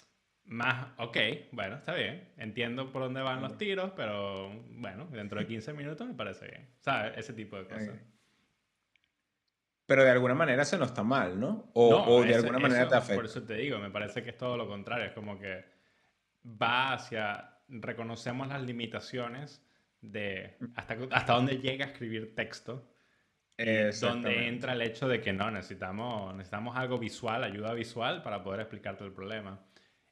más, 0.44 0.88
ok, 0.98 1.16
bueno, 1.52 1.76
está 1.76 1.94
bien, 1.94 2.32
entiendo 2.36 2.92
por 2.92 3.02
dónde 3.02 3.22
van 3.22 3.40
los 3.40 3.56
tiros, 3.56 3.92
pero 3.96 4.50
bueno, 4.72 5.06
dentro 5.10 5.38
de 5.38 5.46
15 5.46 5.72
minutos 5.72 6.06
me 6.06 6.14
parece 6.14 6.46
bien. 6.46 6.68
¿Sabes? 6.80 7.16
Ese 7.16 7.32
tipo 7.32 7.56
de 7.56 7.64
cosas. 7.64 8.00
Pero 9.86 10.04
de 10.04 10.10
alguna 10.10 10.34
manera 10.34 10.64
se 10.64 10.78
no 10.78 10.84
está 10.84 11.02
mal, 11.02 11.38
¿no? 11.38 11.70
O, 11.74 12.22
de 12.22 12.34
alguna 12.34 12.58
manera 12.58 12.88
te 12.88 12.94
afecta. 12.94 13.14
Por 13.14 13.24
eso 13.24 13.42
te 13.42 13.54
digo, 13.54 13.78
me 13.78 13.90
parece 13.90 14.22
que 14.22 14.30
es 14.30 14.36
todo 14.36 14.56
lo 14.56 14.66
contrario. 14.66 15.06
Es 15.06 15.12
como 15.12 15.38
que 15.38 15.71
va 16.44 16.94
hacia, 16.94 17.58
reconocemos 17.68 18.48
las 18.48 18.62
limitaciones 18.62 19.62
de 20.00 20.56
hasta, 20.74 20.98
hasta 21.10 21.32
dónde 21.34 21.58
llega 21.58 21.86
a 21.86 21.88
escribir 21.88 22.34
texto. 22.34 22.88
Donde 24.00 24.48
entra 24.48 24.72
el 24.72 24.82
hecho 24.82 25.06
de 25.06 25.20
que 25.20 25.32
no, 25.32 25.50
necesitamos, 25.50 26.34
necesitamos 26.34 26.76
algo 26.76 26.98
visual, 26.98 27.44
ayuda 27.44 27.72
visual 27.74 28.22
para 28.22 28.42
poder 28.42 28.60
explicarte 28.60 29.04
el 29.04 29.12
problema. 29.12 29.60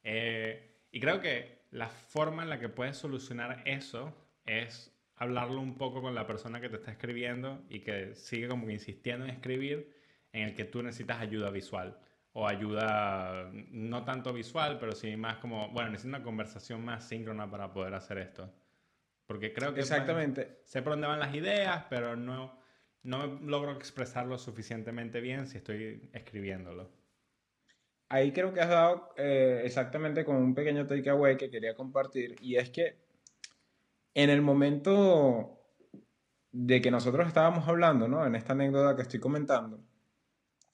Eh, 0.04 0.84
y 0.92 1.00
creo 1.00 1.20
que 1.20 1.64
la 1.72 1.88
forma 1.88 2.44
en 2.44 2.50
la 2.50 2.60
que 2.60 2.68
puedes 2.68 2.96
solucionar 2.96 3.62
eso 3.64 4.14
es 4.44 4.94
hablarlo 5.16 5.60
un 5.60 5.76
poco 5.76 6.00
con 6.00 6.14
la 6.14 6.26
persona 6.26 6.60
que 6.60 6.68
te 6.68 6.76
está 6.76 6.92
escribiendo 6.92 7.64
y 7.68 7.80
que 7.80 8.14
sigue 8.14 8.46
como 8.46 8.66
que 8.66 8.72
insistiendo 8.72 9.24
en 9.24 9.32
escribir, 9.32 9.96
en 10.32 10.42
el 10.42 10.54
que 10.54 10.64
tú 10.64 10.82
necesitas 10.82 11.20
ayuda 11.20 11.50
visual 11.50 11.98
o 12.32 12.46
ayuda 12.46 13.50
no 13.52 14.04
tanto 14.04 14.32
visual, 14.32 14.78
pero 14.78 14.92
sí 14.92 15.16
más 15.16 15.38
como, 15.38 15.70
bueno, 15.70 15.90
necesito 15.90 16.16
una 16.16 16.24
conversación 16.24 16.84
más 16.84 17.04
síncrona 17.08 17.50
para 17.50 17.72
poder 17.72 17.94
hacer 17.94 18.18
esto. 18.18 18.52
Porque 19.26 19.52
creo 19.52 19.74
que 19.74 19.80
Exactamente. 19.80 20.60
sé 20.64 20.82
por 20.82 20.92
dónde 20.92 21.06
van 21.06 21.20
las 21.20 21.34
ideas, 21.34 21.84
pero 21.88 22.16
no, 22.16 22.58
no 23.02 23.26
logro 23.26 23.72
expresarlo 23.72 24.38
suficientemente 24.38 25.20
bien 25.20 25.46
si 25.46 25.58
estoy 25.58 26.10
escribiéndolo. 26.12 26.90
Ahí 28.08 28.32
creo 28.32 28.52
que 28.52 28.60
has 28.60 28.68
dado 28.68 29.14
eh, 29.16 29.62
exactamente 29.64 30.24
con 30.24 30.36
un 30.36 30.54
pequeño 30.54 30.86
takeaway 30.86 31.36
que 31.36 31.50
quería 31.50 31.74
compartir, 31.74 32.36
y 32.40 32.56
es 32.56 32.70
que 32.70 32.98
en 34.14 34.30
el 34.30 34.42
momento 34.42 35.60
de 36.52 36.80
que 36.80 36.90
nosotros 36.90 37.28
estábamos 37.28 37.68
hablando, 37.68 38.08
¿no? 38.08 38.26
En 38.26 38.34
esta 38.34 38.52
anécdota 38.52 38.96
que 38.96 39.02
estoy 39.02 39.20
comentando, 39.20 39.84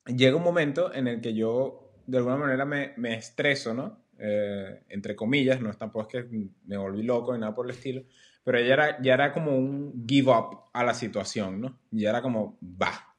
llega 0.07 0.37
un 0.37 0.43
momento 0.43 0.93
en 0.95 1.09
el 1.09 1.21
que 1.21 1.35
yo 1.35 1.93
de 2.07 2.19
alguna 2.19 2.37
manera 2.37 2.65
me, 2.65 2.95
me 2.97 3.15
estreso, 3.15 3.75
¿no? 3.75 4.07
Eh, 4.19 4.85
entre 4.89 5.15
comillas, 5.15 5.61
no 5.61 5.71
es 5.71 5.77
tampoco 5.77 6.09
es 6.19 6.25
que 6.25 6.49
me 6.65 6.77
volví 6.77 7.03
loco 7.03 7.35
ni 7.35 7.41
nada 7.41 7.55
por 7.55 7.67
el 7.67 7.73
estilo, 7.73 8.03
pero 8.45 8.59
ya 8.61 8.73
era, 8.73 9.03
ya 9.03 9.15
era 9.15 9.33
como 9.33 9.57
un 9.57 10.07
give 10.07 10.31
up 10.31 10.71
a 10.73 10.85
la 10.85 10.95
situación, 10.95 11.61
¿no? 11.61 11.81
Ya 11.91 12.11
era 12.11 12.23
como, 12.23 12.59
va. 12.63 13.15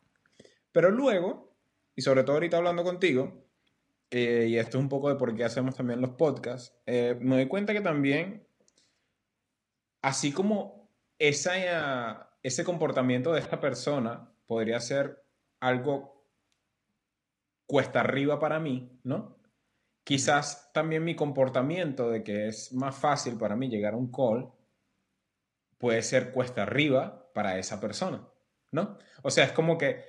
Pero 0.71 0.89
luego, 0.89 1.55
y 1.95 2.01
sobre 2.01 2.23
todo 2.23 2.37
ahorita 2.37 2.57
hablando 2.57 2.83
contigo, 2.83 3.45
eh, 4.09 4.47
y 4.49 4.57
esto 4.57 4.77
es 4.77 4.83
un 4.83 4.89
poco 4.89 5.09
de 5.09 5.15
por 5.15 5.35
qué 5.35 5.43
hacemos 5.43 5.75
también 5.75 6.01
los 6.01 6.11
podcasts, 6.11 6.73
eh, 6.85 7.17
me 7.19 7.35
doy 7.35 7.47
cuenta 7.47 7.73
que 7.73 7.81
también, 7.81 8.47
así 10.01 10.31
como 10.31 10.89
esa, 11.19 12.31
ese 12.41 12.63
comportamiento 12.63 13.33
de 13.33 13.41
esta 13.41 13.59
persona 13.59 14.31
podría 14.47 14.79
ser 14.79 15.23
algo 15.59 16.16
cuesta 17.67 17.99
arriba 17.99 18.39
para 18.39 18.59
mí, 18.59 18.89
¿no? 19.03 19.37
Quizás 20.03 20.71
también 20.73 21.03
mi 21.03 21.15
comportamiento 21.15 22.09
de 22.09 22.23
que 22.23 22.47
es 22.47 22.73
más 22.73 22.95
fácil 22.95 23.37
para 23.37 23.57
mí 23.57 23.69
llegar 23.69 23.93
a 23.93 23.97
un 23.97 24.11
call 24.11 24.49
puede 25.77 26.01
ser 26.01 26.31
cuesta 26.31 26.63
arriba 26.63 27.29
para 27.33 27.59
esa 27.59 27.79
persona, 27.79 28.25
¿no? 28.71 28.97
O 29.21 29.29
sea, 29.29 29.43
es 29.43 29.51
como 29.51 29.77
que 29.77 30.03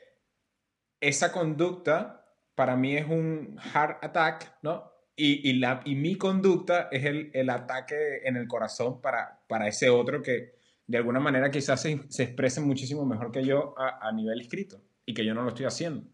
esa 1.00 1.32
conducta 1.32 2.24
para 2.54 2.76
mí 2.76 2.96
es 2.96 3.08
un 3.08 3.58
heart 3.58 4.02
attack, 4.02 4.58
¿no? 4.62 4.90
Y, 5.16 5.50
y, 5.50 5.54
la, 5.54 5.80
y 5.84 5.96
mi 5.96 6.16
conducta 6.16 6.88
es 6.92 7.04
el, 7.04 7.30
el, 7.34 7.50
ataque 7.50 8.20
en 8.22 8.36
el 8.36 8.46
corazón 8.46 9.00
para, 9.00 9.40
para 9.48 9.66
ese 9.66 9.90
otro 9.90 10.22
que 10.22 10.54
de 10.86 10.98
alguna 10.98 11.18
manera 11.18 11.50
quizás 11.50 11.82
se, 11.82 12.00
se 12.08 12.22
exprese 12.22 12.60
muchísimo 12.60 13.04
mejor 13.04 13.32
que 13.32 13.44
yo 13.44 13.74
a, 13.76 14.06
a 14.06 14.12
nivel 14.12 14.40
escrito 14.40 14.80
y 15.04 15.12
que 15.12 15.24
yo 15.24 15.34
no 15.34 15.42
lo 15.42 15.48
estoy 15.48 15.66
haciendo. 15.66 16.04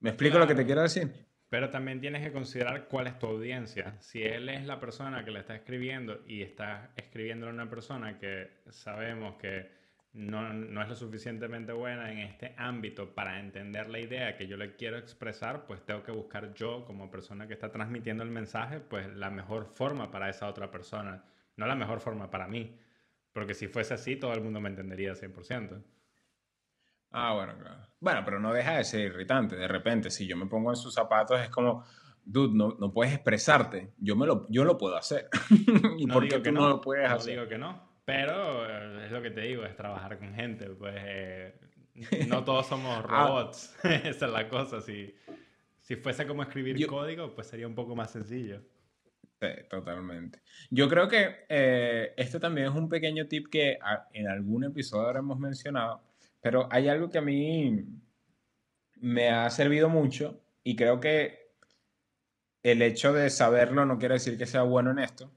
¿Me 0.00 0.10
explico 0.10 0.38
lo 0.38 0.46
que 0.46 0.54
te 0.54 0.64
quiero 0.64 0.82
decir? 0.82 1.10
Pero 1.48 1.70
también 1.70 2.00
tienes 2.00 2.24
que 2.24 2.32
considerar 2.32 2.88
cuál 2.88 3.06
es 3.06 3.18
tu 3.18 3.26
audiencia. 3.26 3.96
Si 4.00 4.22
él 4.22 4.48
es 4.48 4.66
la 4.66 4.80
persona 4.80 5.24
que 5.24 5.30
le 5.30 5.40
está 5.40 5.54
escribiendo 5.54 6.22
y 6.26 6.42
está 6.42 6.90
escribiendo 6.96 7.46
a 7.46 7.50
una 7.50 7.70
persona 7.70 8.18
que 8.18 8.62
sabemos 8.68 9.36
que 9.36 9.70
no, 10.12 10.52
no, 10.52 10.82
es 10.82 10.88
lo 10.88 10.96
suficientemente 10.96 11.72
buena 11.72 12.10
en 12.10 12.18
este 12.18 12.54
ámbito 12.56 13.14
para 13.14 13.38
entender 13.38 13.88
la 13.88 14.00
idea 14.00 14.36
que 14.36 14.46
yo 14.46 14.56
le 14.56 14.74
quiero 14.74 14.96
expresar, 14.96 15.66
pues 15.66 15.84
tengo 15.84 16.02
que 16.02 16.10
buscar 16.10 16.54
yo 16.54 16.84
como 16.84 17.10
persona 17.10 17.46
que 17.46 17.52
está 17.52 17.70
transmitiendo 17.70 18.22
el 18.22 18.30
mensaje, 18.30 18.80
pues 18.80 19.14
la 19.14 19.30
mejor 19.30 19.66
forma 19.66 20.10
para 20.10 20.30
esa 20.30 20.48
otra 20.48 20.70
persona, 20.70 21.24
no 21.56 21.66
la 21.66 21.74
mejor 21.74 22.00
forma 22.00 22.30
para 22.30 22.48
mí. 22.48 22.78
Porque 23.32 23.54
si 23.54 23.68
fuese 23.68 23.94
así, 23.94 24.16
todo 24.16 24.32
el 24.32 24.40
mundo 24.40 24.60
me 24.60 24.70
entendería 24.70 25.12
100%. 25.12 25.82
Ah, 27.12 27.34
bueno, 27.34 27.54
claro. 27.58 27.86
Bueno, 28.00 28.22
pero 28.24 28.38
no 28.38 28.52
deja 28.52 28.76
de 28.76 28.84
ser 28.84 29.00
irritante. 29.00 29.56
De 29.56 29.68
repente, 29.68 30.10
si 30.10 30.26
yo 30.26 30.36
me 30.36 30.46
pongo 30.46 30.70
en 30.70 30.76
sus 30.76 30.92
zapatos, 30.92 31.40
es 31.40 31.48
como, 31.48 31.84
dude, 32.24 32.54
no, 32.54 32.76
no 32.78 32.92
puedes 32.92 33.14
expresarte. 33.14 33.92
Yo, 33.98 34.16
me 34.16 34.26
lo, 34.26 34.46
yo 34.48 34.64
lo 34.64 34.76
puedo 34.76 34.96
hacer. 34.96 35.28
¿Y 35.98 36.06
por 36.06 36.28
qué 36.28 36.38
tú 36.40 36.52
no, 36.52 36.68
lo 36.68 36.80
puedes 36.80 37.10
hacer? 37.10 37.36
No 37.36 37.42
digo 37.42 37.48
que 37.48 37.58
no, 37.58 38.00
pero 38.04 38.68
eh, 38.68 39.06
es 39.06 39.12
lo 39.12 39.22
que 39.22 39.30
te 39.30 39.42
digo, 39.42 39.64
es 39.64 39.74
trabajar 39.76 40.18
con 40.18 40.34
gente. 40.34 40.68
Pues 40.70 40.94
eh, 40.98 41.54
no 42.28 42.44
todos 42.44 42.66
somos 42.66 42.98
ah. 42.98 43.02
robots. 43.02 43.76
Esa 43.84 44.26
es 44.26 44.32
la 44.32 44.48
cosa. 44.48 44.80
Si, 44.80 45.14
si 45.80 45.96
fuese 45.96 46.26
como 46.26 46.42
escribir 46.42 46.86
código, 46.86 47.34
pues 47.34 47.46
sería 47.46 47.66
un 47.66 47.74
poco 47.74 47.96
más 47.96 48.10
sencillo. 48.10 48.62
Sí, 49.40 49.48
totalmente. 49.68 50.40
Yo 50.70 50.88
creo 50.88 51.08
que 51.08 51.44
eh, 51.48 52.14
este 52.16 52.40
también 52.40 52.68
es 52.68 52.74
un 52.74 52.88
pequeño 52.88 53.26
tip 53.26 53.48
que 53.50 53.78
en 54.12 54.28
algún 54.28 54.64
episodio 54.64 55.08
habremos 55.08 55.38
mencionado 55.38 56.00
pero 56.46 56.68
hay 56.70 56.88
algo 56.88 57.10
que 57.10 57.18
a 57.18 57.22
mí 57.22 57.84
me 59.00 59.30
ha 59.30 59.50
servido 59.50 59.88
mucho 59.88 60.44
y 60.62 60.76
creo 60.76 61.00
que 61.00 61.56
el 62.62 62.82
hecho 62.82 63.12
de 63.12 63.30
saberlo 63.30 63.84
no 63.84 63.98
quiere 63.98 64.14
decir 64.14 64.38
que 64.38 64.46
sea 64.46 64.62
bueno 64.62 64.92
en 64.92 65.00
esto, 65.00 65.32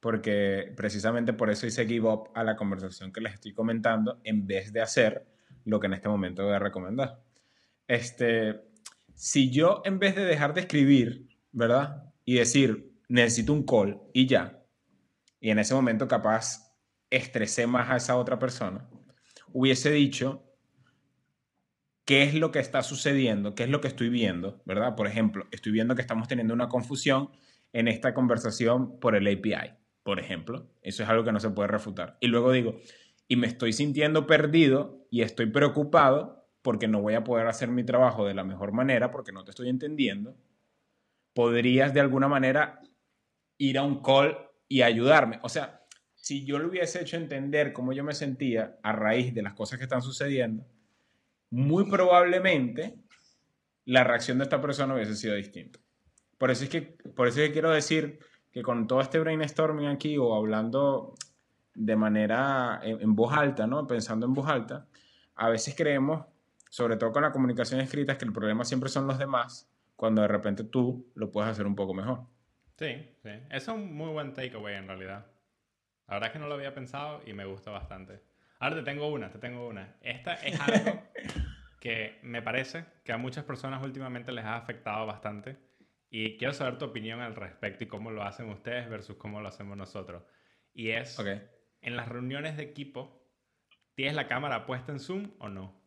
porque 0.00 0.72
precisamente 0.74 1.34
por 1.34 1.50
eso 1.50 1.66
hice 1.66 1.86
give 1.86 2.08
up 2.08 2.30
a 2.34 2.44
la 2.44 2.56
conversación 2.56 3.12
que 3.12 3.20
les 3.20 3.34
estoy 3.34 3.52
comentando 3.52 4.22
en 4.24 4.46
vez 4.46 4.72
de 4.72 4.80
hacer 4.80 5.26
lo 5.66 5.80
que 5.80 5.88
en 5.88 5.92
este 5.92 6.08
momento 6.08 6.44
voy 6.44 6.54
a 6.54 6.58
recomendar. 6.58 7.20
Este, 7.86 8.62
si 9.14 9.50
yo 9.50 9.82
en 9.84 9.98
vez 9.98 10.16
de 10.16 10.24
dejar 10.24 10.54
de 10.54 10.62
escribir, 10.62 11.28
¿verdad? 11.52 12.10
Y 12.24 12.36
decir, 12.36 12.90
necesito 13.10 13.52
un 13.52 13.66
call 13.66 14.00
y 14.14 14.26
ya, 14.26 14.62
y 15.40 15.50
en 15.50 15.58
ese 15.58 15.74
momento 15.74 16.08
capaz 16.08 16.74
estresé 17.10 17.66
más 17.66 17.90
a 17.90 17.96
esa 17.96 18.16
otra 18.16 18.38
persona, 18.38 18.88
hubiese 19.52 19.90
dicho 19.90 20.44
qué 22.04 22.22
es 22.22 22.34
lo 22.34 22.50
que 22.50 22.58
está 22.58 22.82
sucediendo, 22.82 23.54
qué 23.54 23.64
es 23.64 23.68
lo 23.68 23.80
que 23.80 23.88
estoy 23.88 24.08
viendo, 24.08 24.62
¿verdad? 24.64 24.96
Por 24.96 25.06
ejemplo, 25.06 25.46
estoy 25.50 25.72
viendo 25.72 25.94
que 25.94 26.00
estamos 26.00 26.26
teniendo 26.26 26.54
una 26.54 26.68
confusión 26.68 27.30
en 27.72 27.88
esta 27.88 28.14
conversación 28.14 28.98
por 28.98 29.14
el 29.14 29.26
API, 29.26 29.74
por 30.02 30.18
ejemplo. 30.18 30.70
Eso 30.82 31.02
es 31.02 31.08
algo 31.08 31.24
que 31.24 31.32
no 31.32 31.40
se 31.40 31.50
puede 31.50 31.68
refutar. 31.68 32.16
Y 32.20 32.28
luego 32.28 32.52
digo, 32.52 32.80
y 33.28 33.36
me 33.36 33.46
estoy 33.46 33.74
sintiendo 33.74 34.26
perdido 34.26 35.06
y 35.10 35.20
estoy 35.20 35.46
preocupado 35.46 36.48
porque 36.62 36.88
no 36.88 37.02
voy 37.02 37.14
a 37.14 37.24
poder 37.24 37.46
hacer 37.46 37.68
mi 37.68 37.84
trabajo 37.84 38.26
de 38.26 38.34
la 38.34 38.44
mejor 38.44 38.72
manera 38.72 39.10
porque 39.10 39.32
no 39.32 39.44
te 39.44 39.50
estoy 39.50 39.68
entendiendo. 39.68 40.34
Podrías 41.34 41.92
de 41.92 42.00
alguna 42.00 42.26
manera 42.26 42.80
ir 43.58 43.78
a 43.78 43.82
un 43.82 44.02
call 44.02 44.36
y 44.66 44.82
ayudarme. 44.82 45.40
O 45.42 45.48
sea, 45.48 45.77
si 46.28 46.44
yo 46.44 46.58
le 46.58 46.66
hubiese 46.66 47.00
hecho 47.00 47.16
entender 47.16 47.72
cómo 47.72 47.94
yo 47.94 48.04
me 48.04 48.12
sentía 48.12 48.76
a 48.82 48.92
raíz 48.92 49.32
de 49.32 49.40
las 49.40 49.54
cosas 49.54 49.78
que 49.78 49.84
están 49.84 50.02
sucediendo, 50.02 50.66
muy 51.48 51.90
probablemente 51.90 52.96
la 53.86 54.04
reacción 54.04 54.36
de 54.36 54.44
esta 54.44 54.60
persona 54.60 54.94
hubiese 54.94 55.16
sido 55.16 55.34
distinta. 55.36 55.80
Por 56.36 56.50
eso 56.50 56.64
es 56.64 56.68
que, 56.68 56.82
por 56.82 57.28
eso 57.28 57.40
es 57.40 57.46
que 57.46 57.54
quiero 57.54 57.70
decir 57.70 58.18
que 58.52 58.60
con 58.60 58.86
todo 58.86 59.00
este 59.00 59.18
brainstorming 59.18 59.86
aquí 59.86 60.18
o 60.18 60.34
hablando 60.34 61.14
de 61.72 61.96
manera 61.96 62.78
en, 62.82 63.16
voz 63.16 63.32
alta, 63.32 63.66
¿no? 63.66 63.86
Pensando 63.86 64.26
en 64.26 64.34
voz 64.34 64.50
alta, 64.50 64.86
a 65.34 65.48
veces 65.48 65.74
creemos, 65.74 66.26
sobre 66.68 66.98
todo 66.98 67.10
con 67.10 67.22
la 67.22 67.32
comunicación 67.32 67.80
escrita, 67.80 68.18
que 68.18 68.26
el 68.26 68.34
problema 68.34 68.66
siempre 68.66 68.90
son 68.90 69.06
los 69.06 69.18
demás, 69.18 69.72
cuando 69.96 70.20
de 70.20 70.28
repente 70.28 70.62
tú 70.62 71.10
lo 71.14 71.32
puedes 71.32 71.50
hacer 71.50 71.66
un 71.66 71.74
poco 71.74 71.94
mejor. 71.94 72.26
Sí, 72.78 73.16
sí. 73.22 73.30
Es 73.50 73.66
un 73.68 73.96
muy 73.96 74.12
buen 74.12 74.34
takeaway 74.34 74.74
en 74.74 74.88
realidad. 74.88 75.24
La 76.08 76.14
verdad 76.14 76.28
es 76.28 76.32
que 76.32 76.38
no 76.38 76.48
lo 76.48 76.54
había 76.54 76.74
pensado 76.74 77.20
y 77.26 77.34
me 77.34 77.44
gusta 77.44 77.70
bastante. 77.70 78.22
Ahora 78.58 78.76
te 78.76 78.82
tengo 78.82 79.08
una, 79.08 79.30
te 79.30 79.38
tengo 79.38 79.68
una. 79.68 79.96
Esta 80.00 80.34
es 80.34 80.58
algo 80.58 81.02
que 81.80 82.18
me 82.22 82.42
parece 82.42 82.86
que 83.04 83.12
a 83.12 83.18
muchas 83.18 83.44
personas 83.44 83.82
últimamente 83.84 84.32
les 84.32 84.44
ha 84.44 84.56
afectado 84.56 85.06
bastante 85.06 85.58
y 86.10 86.38
quiero 86.38 86.54
saber 86.54 86.78
tu 86.78 86.86
opinión 86.86 87.20
al 87.20 87.36
respecto 87.36 87.84
y 87.84 87.88
cómo 87.88 88.10
lo 88.10 88.22
hacen 88.22 88.48
ustedes 88.48 88.88
versus 88.88 89.16
cómo 89.16 89.40
lo 89.40 89.48
hacemos 89.48 89.76
nosotros. 89.76 90.22
Y 90.72 90.90
es, 90.90 91.18
en 91.82 91.96
las 91.96 92.08
reuniones 92.08 92.56
de 92.56 92.62
equipo, 92.62 93.30
¿tienes 93.94 94.14
la 94.14 94.26
cámara 94.26 94.64
puesta 94.64 94.92
en 94.92 95.00
Zoom 95.00 95.32
o 95.38 95.50
no? 95.50 95.78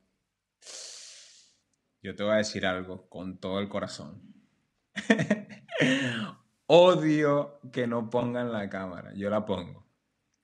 Yo 2.03 2.15
te 2.15 2.23
voy 2.23 2.33
a 2.33 2.37
decir 2.37 2.65
algo 2.65 3.09
con 3.09 3.39
todo 3.39 3.59
el 3.59 3.69
corazón. 3.69 4.21
Odio 6.67 7.59
que 7.73 7.87
no 7.87 8.09
pongan 8.09 8.51
la 8.51 8.69
cámara. 8.69 9.13
Yo 9.15 9.29
la 9.29 9.45
pongo. 9.45 9.80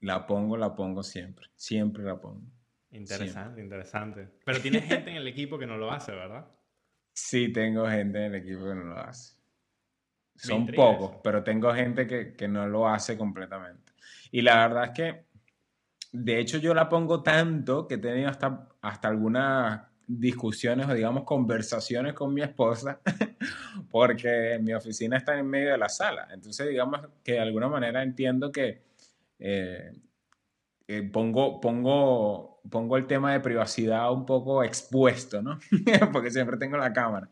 La 0.01 0.25
pongo, 0.25 0.57
la 0.57 0.75
pongo 0.75 1.03
siempre. 1.03 1.47
Siempre 1.55 2.03
la 2.03 2.19
pongo. 2.19 2.43
Interesante, 2.91 3.61
interesante. 3.61 4.27
Pero 4.45 4.61
tienes 4.61 4.85
gente 4.85 5.11
en 5.11 5.17
el 5.17 5.27
equipo 5.27 5.57
que 5.57 5.67
no 5.67 5.77
lo 5.77 5.91
hace, 5.91 6.11
¿verdad? 6.11 6.47
Sí, 7.13 7.51
tengo 7.51 7.87
gente 7.87 8.19
en 8.19 8.33
el 8.33 8.35
equipo 8.35 8.63
que 8.63 8.75
no 8.75 8.83
lo 8.83 8.99
hace. 8.99 9.35
Son 10.35 10.67
pocos, 10.67 11.15
pero 11.23 11.43
tengo 11.43 11.73
gente 11.73 12.05
que, 12.05 12.33
que, 12.35 12.47
no 12.47 12.67
lo 12.67 12.87
hace 12.87 13.17
completamente. 13.17 13.93
Y 14.31 14.41
la 14.41 14.67
verdad 14.67 14.83
es 14.85 14.91
que, 14.91 15.25
de 16.11 16.39
hecho, 16.39 16.59
yo 16.59 16.75
la 16.75 16.87
pongo 16.87 17.23
tanto 17.23 17.87
que 17.87 17.95
he 17.95 17.97
tenido 17.97 18.29
hasta, 18.29 18.69
hasta 18.81 19.07
algunas 19.07 19.81
discusiones 20.05 20.87
o, 20.87 20.93
digamos, 20.93 21.23
conversaciones 21.23 22.13
con 22.13 22.33
mi 22.33 22.41
esposa, 22.41 23.01
porque 23.91 24.59
mi 24.61 24.73
oficina 24.73 25.17
está 25.17 25.37
en 25.37 25.47
medio 25.47 25.71
de 25.71 25.77
la 25.77 25.89
sala. 25.89 26.27
Entonces, 26.31 26.69
digamos 26.69 27.01
que 27.23 27.33
de 27.33 27.39
alguna 27.39 27.67
manera 27.67 28.03
entiendo 28.03 28.51
que 28.51 28.86
eh, 29.39 29.91
eh, 30.87 31.03
pongo, 31.03 31.59
pongo, 31.59 32.61
pongo 32.69 32.97
el 32.97 33.07
tema 33.07 33.33
de 33.33 33.39
privacidad 33.39 34.11
un 34.11 34.25
poco 34.25 34.63
expuesto, 34.63 35.41
¿no? 35.41 35.59
porque 36.13 36.31
siempre 36.31 36.57
tengo 36.57 36.77
la 36.77 36.93
cámara. 36.93 37.29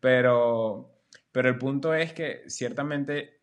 Pero 0.00 0.94
pero 1.34 1.48
el 1.48 1.58
punto 1.58 1.94
es 1.94 2.12
que 2.12 2.44
ciertamente 2.46 3.40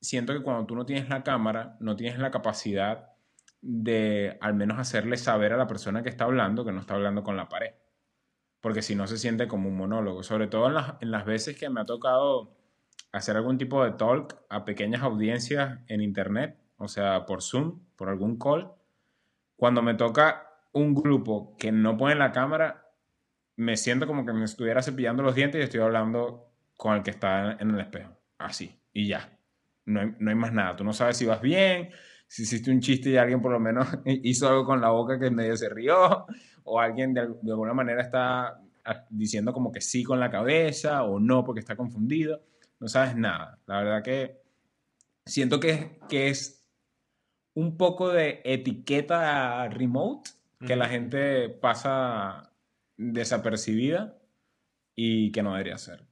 siento 0.00 0.32
que 0.32 0.44
cuando 0.44 0.64
tú 0.64 0.76
no 0.76 0.86
tienes 0.86 1.08
la 1.08 1.24
cámara, 1.24 1.76
no 1.80 1.96
tienes 1.96 2.20
la 2.20 2.30
capacidad 2.30 3.16
de 3.60 4.38
al 4.40 4.54
menos 4.54 4.78
hacerle 4.78 5.16
saber 5.16 5.52
a 5.52 5.56
la 5.56 5.66
persona 5.66 6.04
que 6.04 6.08
está 6.08 6.22
hablando 6.22 6.64
que 6.64 6.70
no 6.70 6.78
está 6.78 6.94
hablando 6.94 7.24
con 7.24 7.36
la 7.36 7.48
pared. 7.48 7.72
Porque 8.60 8.80
si 8.80 8.94
no 8.94 9.08
se 9.08 9.18
siente 9.18 9.48
como 9.48 9.68
un 9.70 9.76
monólogo. 9.76 10.22
Sobre 10.22 10.46
todo 10.46 10.68
en 10.68 10.74
las, 10.74 10.94
en 11.00 11.10
las 11.10 11.24
veces 11.24 11.58
que 11.58 11.68
me 11.68 11.80
ha 11.80 11.84
tocado 11.84 12.56
hacer 13.10 13.36
algún 13.36 13.58
tipo 13.58 13.84
de 13.84 13.90
talk 13.90 14.36
a 14.48 14.64
pequeñas 14.64 15.02
audiencias 15.02 15.80
en 15.88 16.00
internet, 16.00 16.61
o 16.82 16.88
sea, 16.88 17.24
por 17.24 17.42
Zoom, 17.42 17.78
por 17.96 18.08
algún 18.08 18.38
call. 18.38 18.72
Cuando 19.56 19.82
me 19.82 19.94
toca 19.94 20.48
un 20.72 20.94
grupo 20.94 21.56
que 21.56 21.70
no 21.70 21.96
pone 21.96 22.16
la 22.16 22.32
cámara, 22.32 22.90
me 23.56 23.76
siento 23.76 24.06
como 24.06 24.26
que 24.26 24.32
me 24.32 24.44
estuviera 24.44 24.82
cepillando 24.82 25.22
los 25.22 25.34
dientes 25.34 25.60
y 25.60 25.64
estoy 25.64 25.80
hablando 25.80 26.50
con 26.76 26.96
el 26.96 27.02
que 27.04 27.10
está 27.10 27.52
en 27.52 27.70
el 27.70 27.80
espejo. 27.80 28.16
Así, 28.38 28.76
y 28.92 29.06
ya. 29.06 29.38
No 29.84 30.00
hay, 30.00 30.14
no 30.18 30.30
hay, 30.30 30.36
más 30.36 30.52
nada. 30.52 30.74
Tú 30.74 30.82
no 30.82 30.92
sabes 30.92 31.16
si 31.16 31.24
vas 31.24 31.40
bien, 31.40 31.90
si 32.26 32.42
hiciste 32.42 32.70
un 32.72 32.80
chiste 32.80 33.10
y 33.10 33.16
alguien 33.16 33.40
por 33.40 33.52
lo 33.52 33.60
menos 33.60 33.86
hizo 34.04 34.48
algo 34.48 34.64
con 34.64 34.80
la 34.80 34.90
boca 34.90 35.20
que 35.20 35.30
medio 35.30 35.56
se 35.56 35.68
rió, 35.68 36.26
o 36.64 36.80
alguien 36.80 37.14
de, 37.14 37.20
alguna 37.20 37.74
manera 37.74 38.02
está 38.02 38.60
ah, 38.84 39.06
diciendo 39.10 39.52
como 39.52 39.70
que 39.70 39.80
sí 39.80 40.02
con 40.02 40.18
la 40.18 40.30
cabeza 40.30 41.04
o 41.04 41.20
no 41.20 41.44
porque 41.44 41.60
está 41.60 41.76
confundido. 41.76 42.42
No 42.80 42.88
sabes 42.88 43.14
nada. 43.14 43.60
La 43.66 43.78
verdad 43.78 44.02
que 44.02 44.42
siento 45.24 45.60
que, 45.60 46.00
que 46.08 46.28
es 46.28 46.61
un 47.54 47.76
poco 47.76 48.10
de 48.10 48.40
etiqueta 48.44 49.68
remote 49.68 50.30
que 50.66 50.76
la 50.76 50.88
gente 50.88 51.48
pasa 51.48 52.52
desapercibida 52.96 54.16
y 54.94 55.32
que 55.32 55.42
no 55.42 55.52
debería 55.52 55.78
ser. 55.78 56.04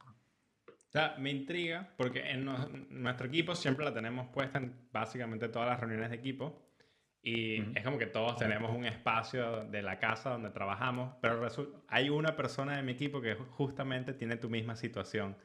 O 0.67 0.93
sea, 0.93 1.15
me 1.19 1.31
intriga 1.31 1.89
porque 1.97 2.31
en 2.31 2.45
nuestro 2.91 3.29
equipo 3.29 3.55
siempre 3.55 3.85
la 3.85 3.95
tenemos 3.95 4.27
puesta 4.29 4.59
en 4.59 4.75
básicamente 4.93 5.49
todas 5.49 5.69
las 5.69 5.79
reuniones 5.79 6.11
de 6.11 6.17
equipo. 6.17 6.67
Y 7.23 7.77
es 7.77 7.85
como 7.85 7.99
que 7.99 8.07
todos 8.07 8.37
tenemos 8.37 8.75
un 8.75 8.87
espacio 8.87 9.67
de 9.67 9.83
la 9.83 9.99
casa 9.99 10.31
donde 10.31 10.51
trabajamos, 10.51 11.15
pero 11.21 11.47
hay 11.87 12.09
una 12.09 12.35
persona 12.35 12.77
de 12.77 12.83
mi 12.83 12.93
equipo 12.93 13.21
que 13.21 13.35
justamente 13.35 14.15
tiene 14.15 14.37
tu 14.37 14.49
misma 14.49 14.75
situación. 14.75 15.37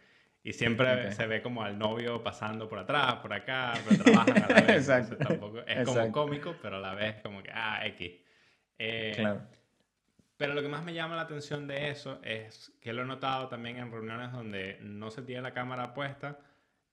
Y 0.46 0.54
siempre 0.54 1.12
se 1.12 1.26
ve 1.26 1.42
como 1.42 1.64
al 1.64 1.78
novio 1.80 2.22
pasando 2.22 2.70
por 2.70 2.78
atrás, 2.78 3.16
por 3.16 3.34
acá, 3.34 3.74
pero 3.90 4.04
trabajan 4.04 4.44
a 4.44 4.48
la 4.48 4.62
vez. 4.62 4.70
Exacto. 4.70 5.18
Tampoco, 5.18 5.62
es 5.62 5.88
como 5.88 6.12
cómico, 6.12 6.56
pero 6.62 6.76
a 6.76 6.80
la 6.80 6.94
vez 6.94 7.16
como 7.24 7.42
que, 7.42 7.50
ah, 7.52 7.84
X. 7.88 8.12
Eh, 8.78 9.14
claro. 9.16 9.42
Pero 10.38 10.54
lo 10.54 10.62
que 10.62 10.68
más 10.68 10.84
me 10.84 10.94
llama 10.94 11.16
la 11.16 11.24
atención 11.24 11.66
de 11.66 11.90
eso 11.90 12.20
es 12.24 12.72
que 12.80 12.94
lo 12.94 13.02
he 13.02 13.06
notado 13.06 13.48
también 13.48 13.78
en 13.78 13.92
reuniones 13.92 14.32
donde 14.32 14.78
no 14.82 15.10
se 15.10 15.24
tiene 15.24 15.42
la 15.42 15.52
cámara 15.52 15.96
puesta 15.96 16.38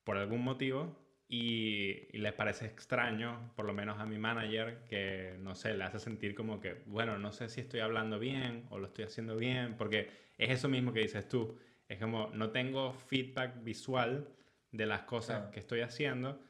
por 0.03 0.17
algún 0.17 0.43
motivo 0.43 0.99
y, 1.29 2.09
les 2.17 2.33
parece 2.33 2.65
extraño, 2.65 3.53
por 3.55 3.67
lo 3.67 3.75
menos 3.75 3.99
a 3.99 4.07
mi 4.07 4.17
manager, 4.17 4.85
que 4.89 5.37
no 5.41 5.55
sé, 5.55 5.75
le 5.75 5.85
hace 5.85 5.99
sentir 5.99 6.35
como 6.35 6.59
que, 6.59 6.83
bueno, 6.87 7.19
no 7.19 7.33
sé 7.33 7.51
si 7.51 7.61
estoy 7.61 7.81
hablando 7.81 8.19
bien 8.19 8.65
o 8.71 8.79
lo 8.79 8.87
estoy 8.87 9.05
haciendo 9.05 9.37
bien, 9.37 9.75
porque 9.77 10.09
es 10.39 10.51
eso 10.51 10.71
mismo 10.71 10.93
que 10.95 11.01
dices 11.01 11.29
tú. 11.29 11.59
Es 11.93 11.99
como 11.99 12.29
no 12.29 12.51
tengo 12.51 12.93
feedback 12.93 13.63
visual 13.63 14.29
de 14.71 14.87
las 14.87 15.03
cosas 15.03 15.51
que 15.51 15.61
estoy 15.61 15.81
haciendo 15.81 16.41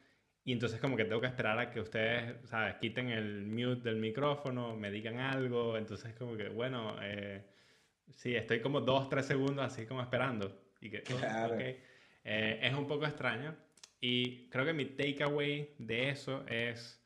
y 0.45 0.51
entonces 0.51 0.79
como 0.79 0.97
que 0.97 1.05
tengo 1.05 1.21
que 1.21 1.27
esperar 1.27 1.57
a 1.57 1.69
que 1.69 1.79
ustedes, 1.79 2.35
¿sabes? 2.49 2.75
Quiten 2.75 3.09
el 3.09 3.45
mute 3.45 3.81
del 3.81 3.95
micrófono, 3.95 4.75
me 4.75 4.91
digan 4.91 5.19
algo. 5.19 5.77
Entonces 5.77 6.13
como 6.15 6.35
que, 6.35 6.49
bueno, 6.49 6.97
eh, 7.01 7.45
sí, 8.09 8.35
estoy 8.35 8.59
como 8.61 8.81
dos, 8.81 9.09
tres 9.09 9.25
segundos 9.25 9.65
así 9.65 9.85
como 9.85 10.01
esperando. 10.01 10.63
Y 10.81 10.89
que, 10.89 11.03
oh, 11.13 11.55
eh, 11.55 12.59
es 12.61 12.73
un 12.73 12.87
poco 12.87 13.05
extraño. 13.05 13.55
Y 14.01 14.49
creo 14.49 14.65
que 14.65 14.73
mi 14.73 14.85
takeaway 14.85 15.75
de 15.77 16.09
eso 16.09 16.45
es 16.47 17.01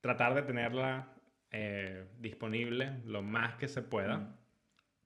tratar 0.00 0.34
de 0.34 0.42
tenerla 0.42 1.14
eh, 1.50 2.06
disponible 2.18 3.02
lo 3.04 3.20
más 3.20 3.56
que 3.56 3.68
se 3.68 3.82
pueda. 3.82 4.34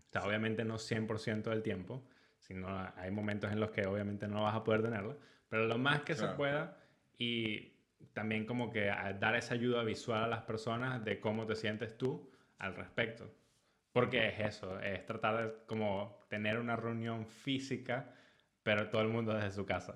O 0.09 0.12
sea, 0.12 0.23
obviamente 0.23 0.64
no 0.64 0.77
100% 0.77 1.51
del 1.51 1.62
tiempo, 1.62 2.07
sino 2.53 2.93
hay 2.97 3.11
momentos 3.11 3.51
en 3.51 3.61
los 3.61 3.71
que 3.71 3.87
obviamente 3.87 4.29
no 4.29 4.43
vas 4.43 4.55
a 4.55 4.62
poder 4.62 4.83
tenerla, 4.83 5.17
pero 5.49 5.67
lo 5.67 5.79
más 5.79 6.03
que 6.03 6.15
se 6.15 6.29
pueda 6.29 6.77
y 7.17 7.73
también 8.12 8.45
como 8.45 8.71
que 8.71 8.87
dar 9.19 9.35
esa 9.37 9.55
ayuda 9.55 9.83
visual 9.83 10.25
a 10.25 10.29
las 10.29 10.43
personas 10.43 11.05
de 11.05 11.19
cómo 11.19 11.47
te 11.47 11.57
sientes 11.57 11.97
tú 11.97 12.31
al 12.59 12.75
respecto. 12.75 13.31
Porque 13.93 14.29
es 14.29 14.41
eso, 14.41 14.81
es 14.81 15.05
tratar 15.05 15.43
de 15.43 15.55
como 15.67 16.25
tener 16.29 16.59
una 16.59 16.77
reunión 16.77 17.27
física, 17.27 18.15
pero 18.62 18.88
todo 18.88 19.03
el 19.03 19.09
mundo 19.09 19.35
desde 19.35 19.53
su 19.53 19.67
casa. 19.67 19.95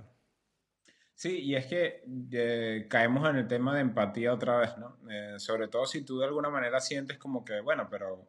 Sí, 1.15 1.41
y 1.41 1.55
es 1.57 1.67
que 1.67 2.05
eh, 2.33 2.87
caemos 2.91 3.29
en 3.29 3.37
el 3.37 3.49
tema 3.49 3.75
de 3.75 3.81
empatía 3.81 4.35
otra 4.35 4.59
vez, 4.59 4.77
¿no? 4.77 4.99
Eh, 5.11 5.39
sobre 5.39 5.69
todo 5.69 5.87
si 5.87 6.05
tú 6.05 6.19
de 6.19 6.27
alguna 6.27 6.51
manera 6.51 6.79
sientes 6.79 7.17
como 7.17 7.43
que, 7.43 7.61
bueno, 7.61 7.89
pero 7.91 8.29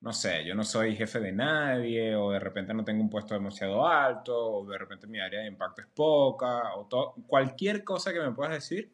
no 0.00 0.12
sé, 0.12 0.44
yo 0.44 0.54
no 0.54 0.64
soy 0.64 0.94
jefe 0.94 1.18
de 1.20 1.32
nadie, 1.32 2.14
o 2.14 2.30
de 2.30 2.38
repente 2.38 2.72
no 2.72 2.84
tengo 2.84 3.02
un 3.02 3.10
puesto 3.10 3.34
demasiado 3.34 3.86
alto, 3.86 4.36
o 4.36 4.66
de 4.66 4.78
repente 4.78 5.06
mi 5.06 5.20
área 5.20 5.40
de 5.40 5.48
impacto 5.48 5.82
es 5.82 5.88
poca, 5.88 6.74
o 6.76 7.14
cualquier 7.26 7.84
cosa 7.84 8.12
que 8.12 8.20
me 8.20 8.32
puedas 8.32 8.52
decir, 8.54 8.92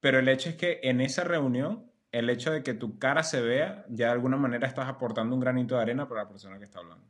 pero 0.00 0.18
el 0.18 0.28
hecho 0.28 0.50
es 0.50 0.56
que 0.56 0.80
en 0.82 1.00
esa 1.00 1.24
reunión, 1.24 1.90
el 2.10 2.30
hecho 2.30 2.50
de 2.50 2.62
que 2.62 2.74
tu 2.74 2.98
cara 2.98 3.22
se 3.22 3.40
vea, 3.40 3.84
ya 3.88 4.06
de 4.06 4.12
alguna 4.12 4.36
manera 4.36 4.66
estás 4.66 4.88
aportando 4.88 5.34
un 5.34 5.40
granito 5.40 5.76
de 5.76 5.82
arena 5.82 6.08
para 6.08 6.22
la 6.22 6.28
persona 6.28 6.58
que 6.58 6.64
está 6.64 6.80
hablando. 6.80 7.06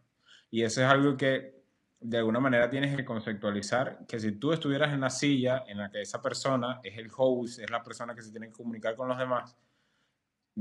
Y 0.51 0.63
eso 0.63 0.83
es 0.83 0.89
algo 0.89 1.17
que 1.17 1.59
de 2.01 2.19
alguna 2.19 2.41
manera 2.41 2.71
tienes 2.71 2.95
que 2.97 3.05
conceptualizar, 3.05 4.07
que 4.07 4.19
si 4.21 4.33
tú 4.33 4.53
estuvieras 4.53 4.93
en 4.93 5.01
la 5.01 5.11
silla 5.11 5.65
en 5.67 5.79
la 5.79 5.91
que 5.91 6.01
esa 6.01 6.21
persona 6.23 6.81
es 6.83 6.97
el 6.99 7.11
host, 7.17 7.59
es 7.61 7.71
la 7.71 7.83
persona 7.83 8.15
que 8.15 8.23
se 8.23 8.31
tiene 8.31 8.49
que 8.49 8.53
comunicar 8.53 8.95
con 8.97 9.09
los 9.09 9.19
demás, 9.19 9.57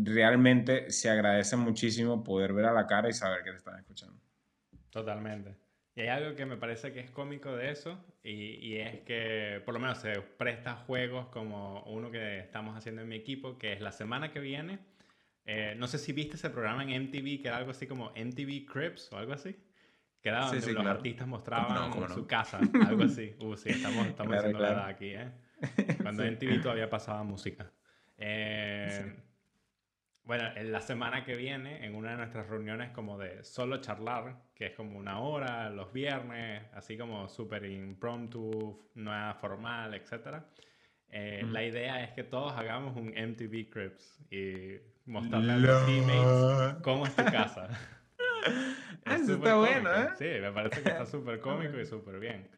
realmente 0.03 0.91
se 0.91 1.09
agradece 1.09 1.55
muchísimo 1.55 2.23
poder 2.23 2.53
ver 2.53 2.65
a 2.65 2.73
la 2.73 2.85
cara 2.85 3.09
y 3.09 3.13
saber 3.13 3.43
que 3.43 3.51
te 3.51 3.57
están 3.57 3.79
escuchando. 3.79 4.19
Totalmente. 4.89 5.55
Y 5.95 6.01
hay 6.01 6.09
algo 6.09 6.35
que 6.35 6.45
me 6.45 6.57
parece 6.57 6.93
que 6.93 6.99
es 6.99 7.09
cómico 7.09 7.55
de 7.55 7.71
eso, 7.71 7.97
y, 8.21 8.31
y, 8.31 8.77
es 8.77 8.99
que 9.01 9.61
por 9.65 9.73
lo 9.73 9.79
menos 9.79 9.97
se 9.97 10.21
presta 10.21 10.75
juegos 10.75 11.27
como 11.29 11.81
uno 11.85 12.11
que 12.11 12.39
estamos 12.39 12.77
haciendo 12.77 13.01
en 13.01 13.07
mi 13.07 13.15
equipo, 13.15 13.57
que 13.57 13.73
es 13.73 13.81
la 13.81 13.91
semana 13.91 14.31
que 14.31 14.39
viene. 14.39 14.79
Eh, 15.45 15.75
no 15.77 15.87
sé 15.87 15.97
si 15.97 16.11
viste 16.11 16.35
ese 16.35 16.49
programa 16.49 16.83
en 16.83 17.05
MTV, 17.05 17.41
que 17.41 17.47
era 17.47 17.57
algo 17.57 17.71
así 17.71 17.87
como 17.87 18.11
MTV 18.11 18.65
Crips 18.71 19.11
o 19.11 19.17
algo 19.17 19.33
así. 19.33 19.55
Que 20.21 20.29
era 20.29 20.45
donde 20.45 20.73
los 20.73 20.85
artistas 20.85 21.27
mostraban 21.27 22.09
su 22.09 22.27
casa, 22.27 22.59
algo 22.85 23.03
así. 23.03 23.33
Uh, 23.39 23.55
sí, 23.55 23.69
estamos, 23.69 24.05
estamos 24.07 24.35
haciendo 24.35 24.59
la 24.59 24.69
edad 24.69 24.87
aquí, 24.87 25.13
¿eh? 25.13 25.31
Cuando 26.03 26.23
MTV 26.23 26.61
todavía 26.61 26.89
pasaba 26.89 27.23
música. 27.23 27.71
Eh, 28.17 29.15
bueno, 30.27 30.43
en 30.55 30.73
la 30.73 30.81
semana 30.81 31.23
que 31.23 31.35
viene, 31.37 31.85
en 31.85 31.95
una 31.95 32.11
de 32.11 32.17
nuestras 32.17 32.49
reuniones 32.49 32.91
como 32.91 33.17
de 33.17 33.45
solo 33.45 33.79
charlar, 33.79 34.43
que 34.53 34.67
es 34.67 34.75
como 34.75 34.97
una 34.97 35.21
hora 35.21 35.69
los 35.69 35.93
viernes, 35.93 36.63
así 36.73 36.97
como 36.97 37.29
súper 37.29 37.63
impromptu, 37.65 38.89
nada 38.95 39.35
formal, 39.35 39.93
etc. 39.93 40.43
Eh, 41.07 41.45
la 41.49 41.63
idea 41.63 42.03
es 42.03 42.11
que 42.11 42.25
todos 42.25 42.51
hagamos 42.57 42.97
un 42.97 43.17
MTV 43.17 43.69
Crips 43.69 44.19
y 44.29 44.75
mostrarle 45.05 45.53
a 45.53 45.57
los 45.57 45.85
teammates 45.85 46.81
cómo 46.83 47.05
es 47.05 47.15
tu 47.15 47.23
casa. 47.25 47.69
Ah, 49.05 49.15
eso 49.15 49.35
está 49.35 49.55
bueno, 49.55 49.93
¿eh? 49.93 50.09
Sí, 50.17 50.25
me 50.41 50.51
parece 50.51 50.81
que 50.81 50.89
está 50.89 51.05
súper 51.05 51.39
cómico 51.39 51.79
y 51.79 51.85
súper 51.85 52.19
bien. 52.19 52.49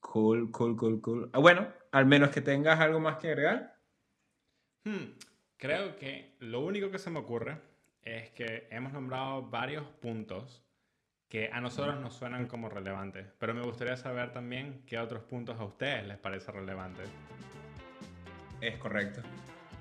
Cool, 0.00 0.50
cool, 0.50 0.76
cool, 0.76 1.00
cool. 1.00 1.30
Ah, 1.32 1.38
bueno, 1.38 1.66
al 1.92 2.06
menos 2.06 2.30
que 2.30 2.40
tengas 2.40 2.78
algo 2.80 3.00
más 3.00 3.16
que 3.16 3.28
agregar. 3.28 3.78
Hmm, 4.84 5.12
creo 5.56 5.96
que 5.96 6.36
lo 6.40 6.60
único 6.60 6.90
que 6.90 6.98
se 6.98 7.10
me 7.10 7.18
ocurre 7.18 7.58
es 8.02 8.30
que 8.30 8.68
hemos 8.70 8.92
nombrado 8.92 9.42
varios 9.48 9.84
puntos 9.86 10.62
que 11.28 11.50
a 11.52 11.60
nosotros 11.60 11.98
nos 12.00 12.14
suenan 12.14 12.46
como 12.46 12.68
relevantes, 12.68 13.26
pero 13.38 13.54
me 13.54 13.62
gustaría 13.62 13.96
saber 13.96 14.32
también 14.32 14.82
qué 14.86 14.98
otros 14.98 15.22
puntos 15.24 15.58
a 15.58 15.64
ustedes 15.64 16.06
les 16.06 16.18
parece 16.18 16.52
relevantes. 16.52 17.08
Es 18.60 18.76
correcto. 18.76 19.20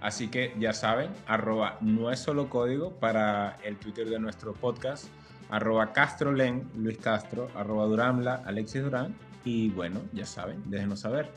Así 0.01 0.29
que 0.29 0.53
ya 0.59 0.73
saben, 0.73 1.11
arroba 1.27 1.77
no 1.79 2.11
es 2.11 2.19
solo 2.19 2.49
código 2.49 2.99
para 2.99 3.57
el 3.63 3.77
Twitter 3.77 4.09
de 4.09 4.19
nuestro 4.19 4.53
podcast, 4.53 5.05
arroba 5.49 5.93
castrolen, 5.93 6.69
Luis 6.75 6.97
Castro, 6.97 7.49
arroba 7.55 7.85
duramla, 7.85 8.41
Alexis 8.45 8.81
Durán. 8.81 9.15
Y 9.45 9.69
bueno, 9.69 10.01
ya 10.11 10.25
saben, 10.25 10.61
déjenos 10.69 11.01
saber. 11.01 11.29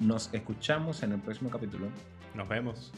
Nos 0.00 0.32
escuchamos 0.32 1.02
en 1.02 1.12
el 1.12 1.20
próximo 1.20 1.50
capítulo. 1.50 1.88
Nos 2.34 2.48
vemos. 2.48 2.92